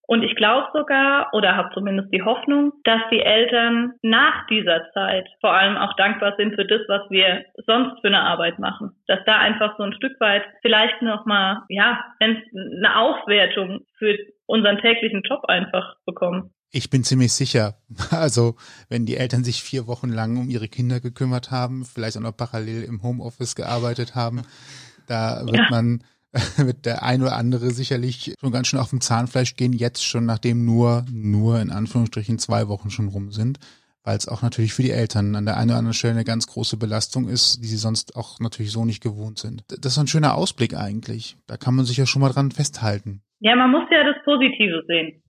Und 0.09 0.23
ich 0.23 0.35
glaube 0.37 0.69
sogar 0.73 1.29
oder 1.35 1.55
habe 1.55 1.69
zumindest 1.75 2.11
die 2.15 2.23
Hoffnung, 2.23 2.73
dass 2.85 3.03
die 3.13 3.21
Eltern 3.21 3.93
nach 4.01 4.47
dieser 4.47 4.91
Zeit 4.95 5.29
vor 5.43 5.53
allem 5.53 5.77
auch 5.77 5.95
dankbar 5.97 6.33
sind 6.39 6.55
für 6.55 6.65
das, 6.65 6.81
was 6.89 7.03
wir 7.11 7.45
sonst 7.67 8.01
für 8.01 8.07
eine 8.07 8.23
Arbeit 8.23 8.59
machen. 8.59 8.97
Dass 9.07 9.19
da 9.27 9.37
einfach 9.37 9.77
so 9.77 9.83
ein 9.83 9.93
Stück 9.93 10.19
weit 10.19 10.45
vielleicht 10.63 11.03
nochmal, 11.03 11.59
ja, 11.69 12.03
eine 12.21 12.97
Aufwertung 12.97 13.81
für 13.99 14.17
unseren 14.47 14.79
täglichen 14.79 15.21
Job 15.25 15.45
einfach 15.45 15.97
bekommen. 16.07 16.55
Ich 16.71 16.89
bin 16.89 17.05
ziemlich 17.05 17.35
sicher. 17.35 17.75
Also, 18.11 18.57
wenn 18.89 19.05
die 19.05 19.19
Eltern 19.19 19.45
sich 19.45 19.63
vier 19.63 19.87
Wochen 19.87 20.09
lang 20.09 20.39
um 20.39 20.49
ihre 20.49 20.69
Kinder 20.69 21.01
gekümmert 21.01 21.51
haben, 21.51 21.85
vielleicht 21.85 22.17
auch 22.17 22.23
noch 22.23 22.37
parallel 22.37 22.83
im 22.85 23.03
Homeoffice 23.03 23.55
gearbeitet 23.55 24.15
haben, 24.15 24.41
da 25.07 25.43
wird 25.45 25.57
ja. 25.57 25.67
man 25.69 26.03
wird 26.57 26.87
der 26.87 27.03
ein 27.03 27.23
oder 27.23 27.37
andere 27.37 27.71
sicherlich 27.71 28.35
schon 28.39 28.53
ganz 28.53 28.69
schön 28.69 28.81
auf 28.81 28.91
dem 28.91 29.01
Zahnfleisch 29.01 29.57
gehen, 29.57 29.73
jetzt 29.73 30.05
schon 30.05 30.27
nachdem 30.27 30.65
nur, 30.65 31.05
nur 31.11 31.61
in 31.61 31.71
Anführungsstrichen 31.71 32.39
zwei 32.39 32.69
Wochen 32.69 32.91
schon 32.91 33.09
rum 33.09 33.31
sind, 33.31 33.59
weil 34.05 34.17
es 34.17 34.29
auch 34.29 34.43
natürlich 34.43 34.75
für 34.75 34.83
die 34.83 34.91
Eltern 34.91 35.35
an 35.35 35.47
der 35.47 35.57
einen 35.57 35.71
oder 35.71 35.79
anderen 35.79 35.95
Stelle 35.95 36.15
eine 36.15 36.25
ganz 36.25 36.47
große 36.47 36.77
Belastung 36.77 37.29
ist, 37.29 37.63
die 37.63 37.67
sie 37.67 37.77
sonst 37.77 38.17
auch 38.17 38.41
natürlich 38.41 38.73
so 38.73 38.85
nicht 38.85 39.03
gewohnt 39.03 39.39
sind. 39.39 39.65
Das 39.69 39.93
ist 39.93 39.99
ein 39.99 40.07
schöner 40.07 40.35
Ausblick 40.35 40.75
eigentlich. 40.75 41.37
Da 41.47 41.57
kann 41.57 41.75
man 41.75 41.85
sich 41.85 41.97
ja 41.97 42.07
schon 42.07 42.23
mal 42.23 42.33
dran 42.33 42.51
festhalten. 42.51 43.23
Ja, 43.41 43.57
man 43.57 43.71
muss 43.71 43.85
ja 43.91 44.05
das 44.05 44.23
Positive 44.25 44.83
sehen. 44.87 45.23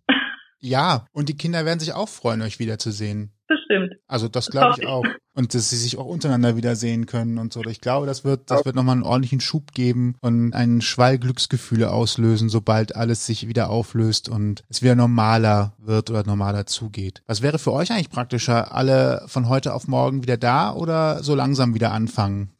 Ja, 0.61 1.05
und 1.13 1.29
die 1.29 1.37
Kinder 1.37 1.65
werden 1.65 1.79
sich 1.79 1.93
auch 1.93 2.09
freuen, 2.09 2.41
euch 2.41 2.59
wiederzusehen. 2.59 3.31
Bestimmt. 3.49 3.95
Also 4.07 4.27
das 4.27 4.51
glaube 4.51 4.75
ich 4.79 4.87
auch. 4.87 5.03
Und 5.33 5.55
dass 5.55 5.71
sie 5.71 5.75
sich 5.75 5.97
auch 5.97 6.05
untereinander 6.05 6.55
wiedersehen 6.55 7.07
können 7.07 7.39
und 7.39 7.51
so. 7.51 7.63
Ich 7.63 7.81
glaube, 7.81 8.05
das 8.05 8.23
wird, 8.23 8.51
das 8.51 8.63
wird 8.63 8.75
nochmal 8.75 8.93
einen 8.93 9.03
ordentlichen 9.03 9.39
Schub 9.39 9.71
geben 9.73 10.15
und 10.21 10.53
einen 10.53 10.81
Schwall 10.81 11.17
Glücksgefühle 11.17 11.91
auslösen, 11.91 12.49
sobald 12.49 12.95
alles 12.95 13.25
sich 13.25 13.47
wieder 13.47 13.71
auflöst 13.71 14.29
und 14.29 14.63
es 14.69 14.83
wieder 14.83 14.93
normaler 14.93 15.73
wird 15.79 16.11
oder 16.11 16.23
normaler 16.23 16.67
zugeht. 16.67 17.23
Was 17.25 17.41
wäre 17.41 17.57
für 17.57 17.73
euch 17.73 17.89
eigentlich 17.91 18.11
praktischer? 18.11 18.75
Alle 18.75 19.23
von 19.25 19.49
heute 19.49 19.73
auf 19.73 19.87
morgen 19.87 20.21
wieder 20.21 20.37
da 20.37 20.71
oder 20.71 21.23
so 21.23 21.33
langsam 21.33 21.73
wieder 21.73 21.91
anfangen? 21.91 22.51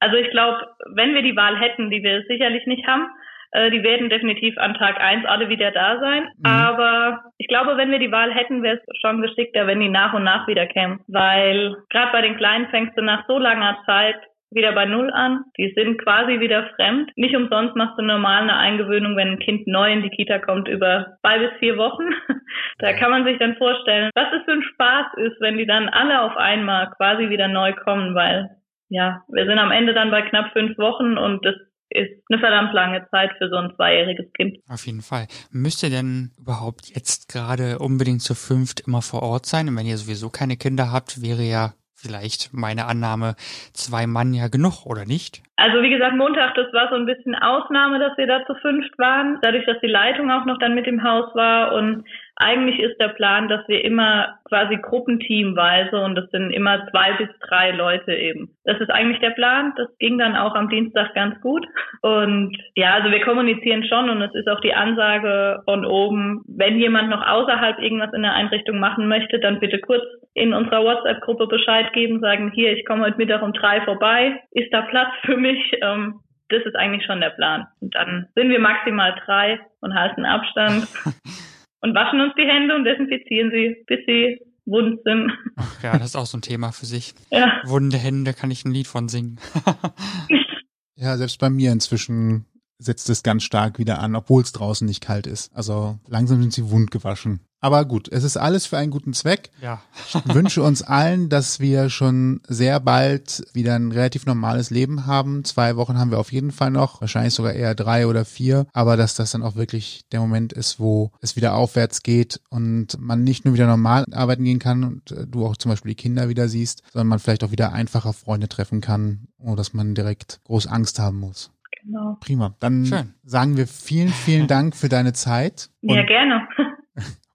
Also 0.00 0.16
ich 0.16 0.30
glaube, 0.30 0.56
wenn 0.94 1.12
wir 1.12 1.22
die 1.22 1.34
Wahl 1.34 1.58
hätten, 1.58 1.90
die 1.90 2.02
wir 2.04 2.22
sicherlich 2.28 2.64
nicht 2.66 2.86
haben, 2.86 3.08
äh, 3.52 3.70
die 3.70 3.82
werden 3.82 4.10
definitiv 4.10 4.56
an 4.58 4.74
Tag 4.74 5.00
eins 5.00 5.24
alle 5.26 5.48
wieder 5.48 5.70
da 5.70 5.98
sein. 6.00 6.24
Mhm. 6.38 6.46
Aber 6.46 7.22
ich 7.38 7.48
glaube, 7.48 7.76
wenn 7.76 7.90
wir 7.90 7.98
die 7.98 8.12
Wahl 8.12 8.32
hätten, 8.32 8.62
wäre 8.62 8.78
es 8.78 9.00
schon 9.00 9.22
geschickter, 9.22 9.66
wenn 9.66 9.80
die 9.80 9.88
nach 9.88 10.14
und 10.14 10.24
nach 10.24 10.46
wieder 10.46 10.66
kämen. 10.66 11.00
Weil 11.08 11.76
gerade 11.90 12.12
bei 12.12 12.22
den 12.22 12.36
Kleinen 12.36 12.68
fängst 12.68 12.96
du 12.96 13.02
nach 13.02 13.26
so 13.26 13.38
langer 13.38 13.78
Zeit 13.86 14.16
wieder 14.50 14.72
bei 14.72 14.86
Null 14.86 15.10
an. 15.12 15.44
Die 15.58 15.72
sind 15.74 16.02
quasi 16.02 16.40
wieder 16.40 16.70
fremd. 16.76 17.10
Nicht 17.16 17.36
umsonst 17.36 17.76
machst 17.76 17.98
du 17.98 18.02
normal 18.02 18.42
eine 18.42 18.56
Eingewöhnung, 18.56 19.16
wenn 19.16 19.32
ein 19.32 19.38
Kind 19.38 19.66
neu 19.66 19.92
in 19.92 20.02
die 20.02 20.10
Kita 20.10 20.38
kommt, 20.38 20.68
über 20.68 21.18
zwei 21.20 21.38
bis 21.38 21.50
vier 21.58 21.76
Wochen. 21.76 22.04
da 22.78 22.92
kann 22.94 23.10
man 23.10 23.24
sich 23.24 23.38
dann 23.38 23.56
vorstellen, 23.56 24.10
was 24.14 24.32
es 24.32 24.44
für 24.44 24.52
ein 24.52 24.62
Spaß 24.62 25.06
ist, 25.16 25.40
wenn 25.40 25.58
die 25.58 25.66
dann 25.66 25.88
alle 25.88 26.22
auf 26.22 26.36
einmal 26.36 26.90
quasi 26.96 27.28
wieder 27.28 27.48
neu 27.48 27.72
kommen, 27.74 28.14
weil 28.14 28.50
ja, 28.90 29.22
wir 29.28 29.44
sind 29.44 29.58
am 29.58 29.70
Ende 29.70 29.92
dann 29.92 30.10
bei 30.10 30.22
knapp 30.22 30.52
fünf 30.52 30.78
Wochen 30.78 31.18
und 31.18 31.44
das 31.44 31.54
ist 31.90 32.22
eine 32.30 32.38
verdammt 32.38 32.72
lange 32.74 33.06
Zeit 33.10 33.30
für 33.38 33.48
so 33.48 33.56
ein 33.56 33.72
zweijähriges 33.76 34.32
Kind. 34.34 34.58
Auf 34.68 34.86
jeden 34.86 35.02
Fall. 35.02 35.26
Müsst 35.50 35.82
ihr 35.82 35.90
denn 35.90 36.30
überhaupt 36.38 36.94
jetzt 36.94 37.28
gerade 37.28 37.78
unbedingt 37.78 38.22
zu 38.22 38.34
fünft 38.34 38.80
immer 38.86 39.02
vor 39.02 39.22
Ort 39.22 39.46
sein? 39.46 39.68
Und 39.68 39.76
wenn 39.76 39.86
ihr 39.86 39.96
sowieso 39.96 40.28
keine 40.28 40.56
Kinder 40.56 40.92
habt, 40.92 41.22
wäre 41.22 41.42
ja 41.42 41.72
vielleicht 41.98 42.50
meine 42.52 42.86
Annahme, 42.86 43.34
zwei 43.72 44.06
Mann 44.06 44.32
ja 44.32 44.48
genug, 44.48 44.86
oder 44.86 45.04
nicht? 45.04 45.42
Also 45.56 45.82
wie 45.82 45.90
gesagt, 45.90 46.16
Montag, 46.16 46.54
das 46.54 46.72
war 46.72 46.88
so 46.90 46.94
ein 46.94 47.06
bisschen 47.06 47.34
Ausnahme, 47.34 47.98
dass 47.98 48.16
wir 48.16 48.26
da 48.26 48.46
zu 48.46 48.54
fünft 48.54 48.96
waren, 48.98 49.38
dadurch, 49.42 49.66
dass 49.66 49.80
die 49.80 49.88
Leitung 49.88 50.30
auch 50.30 50.44
noch 50.44 50.58
dann 50.58 50.76
mit 50.76 50.86
im 50.86 51.02
Haus 51.02 51.34
war 51.34 51.72
und 51.72 52.04
eigentlich 52.40 52.78
ist 52.78 53.00
der 53.00 53.08
Plan, 53.08 53.48
dass 53.48 53.66
wir 53.68 53.84
immer 53.84 54.38
quasi 54.44 54.76
gruppenteamweise 54.76 55.98
und 56.00 56.14
das 56.14 56.30
sind 56.30 56.52
immer 56.52 56.86
zwei 56.90 57.12
bis 57.14 57.28
drei 57.40 57.72
Leute 57.72 58.14
eben. 58.14 58.56
Das 58.64 58.80
ist 58.80 58.90
eigentlich 58.90 59.18
der 59.20 59.30
Plan. 59.30 59.72
Das 59.76 59.88
ging 59.98 60.18
dann 60.18 60.36
auch 60.36 60.54
am 60.54 60.68
Dienstag 60.68 61.14
ganz 61.14 61.40
gut. 61.40 61.66
Und 62.02 62.56
ja, 62.76 62.94
also 62.94 63.10
wir 63.10 63.20
kommunizieren 63.22 63.84
schon 63.84 64.08
und 64.08 64.22
es 64.22 64.34
ist 64.34 64.48
auch 64.48 64.60
die 64.60 64.74
Ansage 64.74 65.62
von 65.64 65.84
oben, 65.84 66.42
wenn 66.46 66.78
jemand 66.78 67.10
noch 67.10 67.26
außerhalb 67.26 67.80
irgendwas 67.80 68.12
in 68.12 68.22
der 68.22 68.34
Einrichtung 68.34 68.78
machen 68.78 69.08
möchte, 69.08 69.40
dann 69.40 69.58
bitte 69.58 69.80
kurz 69.80 70.04
in 70.34 70.54
unserer 70.54 70.84
WhatsApp-Gruppe 70.84 71.48
Bescheid 71.48 71.92
geben, 71.92 72.20
sagen, 72.20 72.52
hier, 72.54 72.72
ich 72.72 72.86
komme 72.86 73.04
heute 73.04 73.16
Mittag 73.16 73.42
um 73.42 73.52
drei 73.52 73.80
vorbei. 73.80 74.40
Ist 74.52 74.72
da 74.72 74.82
Platz 74.82 75.10
für 75.24 75.36
mich? 75.36 75.58
Ähm, 75.82 76.20
das 76.50 76.62
ist 76.64 76.76
eigentlich 76.76 77.04
schon 77.04 77.20
der 77.20 77.30
Plan. 77.30 77.66
Und 77.80 77.94
dann 77.94 78.28
sind 78.34 78.48
wir 78.48 78.60
maximal 78.60 79.14
drei 79.26 79.60
und 79.80 79.94
halten 79.94 80.24
Abstand. 80.24 80.86
und 81.80 81.94
waschen 81.94 82.20
uns 82.20 82.32
die 82.36 82.46
Hände 82.46 82.74
und 82.74 82.84
desinfizieren 82.84 83.50
sie, 83.50 83.84
bis 83.86 84.00
sie 84.06 84.38
wund 84.66 85.00
sind. 85.04 85.32
Ach 85.56 85.82
ja, 85.82 85.92
das 85.92 86.08
ist 86.08 86.16
auch 86.16 86.26
so 86.26 86.38
ein 86.38 86.42
Thema 86.42 86.72
für 86.72 86.86
sich. 86.86 87.14
Ja. 87.30 87.60
Wunde 87.64 87.96
Hände 87.96 88.32
kann 88.32 88.50
ich 88.50 88.64
ein 88.64 88.72
Lied 88.72 88.86
von 88.86 89.08
singen. 89.08 89.38
ja, 90.96 91.16
selbst 91.16 91.38
bei 91.38 91.50
mir 91.50 91.72
inzwischen 91.72 92.46
setzt 92.78 93.10
es 93.10 93.22
ganz 93.22 93.42
stark 93.42 93.78
wieder 93.78 93.98
an, 94.00 94.14
obwohl 94.14 94.42
es 94.42 94.52
draußen 94.52 94.86
nicht 94.86 95.00
kalt 95.00 95.26
ist. 95.26 95.50
Also 95.54 95.98
langsam 96.06 96.40
sind 96.40 96.52
sie 96.52 96.70
wund 96.70 96.90
gewaschen. 96.90 97.40
Aber 97.60 97.84
gut, 97.84 98.08
es 98.08 98.22
ist 98.22 98.36
alles 98.36 98.66
für 98.66 98.78
einen 98.78 98.92
guten 98.92 99.12
Zweck. 99.12 99.50
Ja. 99.60 99.82
Ich 100.06 100.34
wünsche 100.34 100.62
uns 100.62 100.82
allen, 100.82 101.28
dass 101.28 101.58
wir 101.58 101.90
schon 101.90 102.40
sehr 102.46 102.78
bald 102.78 103.44
wieder 103.52 103.74
ein 103.74 103.90
relativ 103.90 104.26
normales 104.26 104.70
Leben 104.70 105.06
haben. 105.06 105.44
Zwei 105.44 105.74
Wochen 105.76 105.98
haben 105.98 106.12
wir 106.12 106.20
auf 106.20 106.30
jeden 106.30 106.52
Fall 106.52 106.70
noch, 106.70 107.00
wahrscheinlich 107.00 107.34
sogar 107.34 107.54
eher 107.54 107.74
drei 107.74 108.06
oder 108.06 108.24
vier. 108.24 108.66
Aber 108.72 108.96
dass 108.96 109.14
das 109.14 109.32
dann 109.32 109.42
auch 109.42 109.56
wirklich 109.56 110.02
der 110.12 110.20
Moment 110.20 110.52
ist, 110.52 110.78
wo 110.78 111.10
es 111.20 111.34
wieder 111.34 111.54
aufwärts 111.54 112.04
geht 112.04 112.40
und 112.48 113.00
man 113.00 113.24
nicht 113.24 113.44
nur 113.44 113.54
wieder 113.54 113.66
normal 113.66 114.04
arbeiten 114.12 114.44
gehen 114.44 114.60
kann 114.60 114.84
und 114.84 115.10
äh, 115.10 115.26
du 115.26 115.44
auch 115.44 115.56
zum 115.56 115.70
Beispiel 115.70 115.90
die 115.90 116.02
Kinder 116.02 116.28
wieder 116.28 116.48
siehst, 116.48 116.82
sondern 116.92 117.08
man 117.08 117.18
vielleicht 117.18 117.42
auch 117.42 117.50
wieder 117.50 117.72
einfacher 117.72 118.12
Freunde 118.12 118.48
treffen 118.48 118.80
kann, 118.80 119.26
ohne 119.36 119.56
dass 119.56 119.74
man 119.74 119.96
direkt 119.96 120.40
groß 120.44 120.68
Angst 120.68 121.00
haben 121.00 121.18
muss. 121.18 121.50
Genau. 121.82 122.16
Prima. 122.20 122.54
Dann 122.60 122.86
Schön. 122.86 123.14
sagen 123.24 123.56
wir 123.56 123.66
vielen, 123.66 124.08
vielen 124.08 124.46
Dank 124.46 124.74
für 124.76 124.88
deine 124.88 125.12
Zeit. 125.12 125.70
Ja, 125.80 126.04
gerne. 126.04 126.48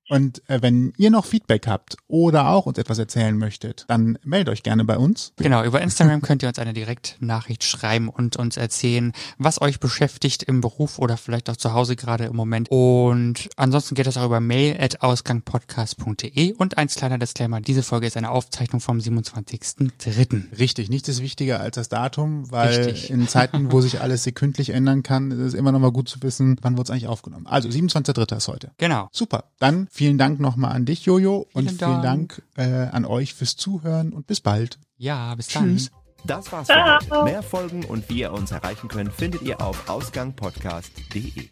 Und 0.10 0.42
äh, 0.50 0.62
wenn 0.62 0.94
ihr 0.98 1.12
noch 1.12 1.26
Feedback 1.26 1.68
habt 1.68 1.98
oder 2.08 2.50
auch 2.50 2.66
uns 2.66 2.78
etwas 2.78 3.00
erzählen 3.00 3.38
möchtet, 3.38 3.86
dann 3.88 4.18
meldet 4.24 4.50
euch 4.50 4.64
gerne 4.64 4.84
bei 4.84 4.98
uns. 4.98 5.34
Genau, 5.38 5.64
über 5.64 5.82
Instagram 5.82 6.22
könnt 6.22 6.44
ihr 6.44 6.50
uns 6.50 6.60
eine 6.60 6.74
Direktnachricht 6.74 7.64
schreiben 7.64 8.10
und 8.10 8.36
uns 8.36 8.58
erzählen, 8.58 9.14
was 9.38 9.62
euch 9.62 9.80
beschäftigt 9.80 10.44
im 10.44 10.62
Beruf 10.62 11.00
oder 11.00 11.18
vielleicht 11.18 11.50
auch 11.50 11.56
zu 11.56 11.74
Hause 11.74 11.96
gerade 11.96 12.26
im 12.26 12.36
Moment. 12.36 12.70
Und 12.70 13.50
ansonsten 13.56 13.96
geht 13.96 14.08
das 14.08 14.18
auch 14.18 14.26
über 14.26 14.40
mail 14.40 14.78
at 14.80 15.02
ausgangpodcast.de 15.02 16.54
und 16.54 16.78
eins 16.78 16.96
kleiner 16.96 17.18
Disclaimer, 17.18 17.62
diese 17.62 17.84
Folge 17.84 18.08
ist 18.08 18.18
eine 18.18 18.32
Aufzeichnung 18.32 18.82
vom 18.82 18.98
27.03. 18.98 20.58
Richtig, 20.60 20.90
nichts 20.90 21.08
ist 21.08 21.22
wichtiger 21.22 21.60
als 21.60 21.76
das 21.76 21.90
Datum, 21.90 22.52
weil 22.52 22.76
Richtig. 22.76 23.10
in 23.10 23.28
Zeiten, 23.28 23.72
wo 23.72 23.82
sich 23.82 24.02
alles 24.02 24.24
sekündlich 24.24 24.72
ändern 24.72 25.04
kann, 25.04 25.32
ist 25.32 25.40
es 25.40 25.54
immer 25.54 25.72
noch 25.72 25.80
mal 25.80 25.92
gut 25.92 26.10
zu 26.10 26.22
wissen, 26.24 26.58
wann 26.62 26.78
wurde 26.78 26.88
es 26.88 26.90
eigentlich 26.92 27.08
aufgenommen. 27.08 27.48
Also 27.48 27.70
27.03. 27.70 28.38
ist 28.38 28.48
heute. 28.48 28.72
Genau. 28.78 29.08
Super. 29.12 29.46
Dann 29.60 29.88
vielen 29.94 30.18
Dank 30.18 30.40
nochmal 30.40 30.74
an 30.74 30.86
dich, 30.86 31.06
Jojo, 31.06 31.48
vielen 31.52 31.68
und 31.68 31.70
vielen 31.70 32.02
Dank, 32.02 32.44
Dank 32.56 32.72
äh, 32.72 32.88
an 32.90 33.06
euch 33.06 33.34
fürs 33.34 33.56
Zuhören 33.56 34.12
und 34.12 34.28
bis 34.28 34.42
bald. 34.42 34.80
Ja, 34.98 35.36
bis 35.36 35.48
Tschüss. 35.48 35.92
dann. 35.92 36.00
Das 36.26 36.52
war's 36.52 36.68
für 36.68 37.00
heute. 37.12 37.24
Mehr 37.26 37.44
Folgen 37.44 37.84
und 37.86 38.10
wie 38.10 38.22
ihr 38.22 38.32
uns 38.32 38.52
erreichen 38.52 38.88
könnt, 38.88 39.14
findet 39.14 39.42
ihr 39.42 39.62
auf 39.62 39.90
ausgangpodcast.de. 39.90 41.50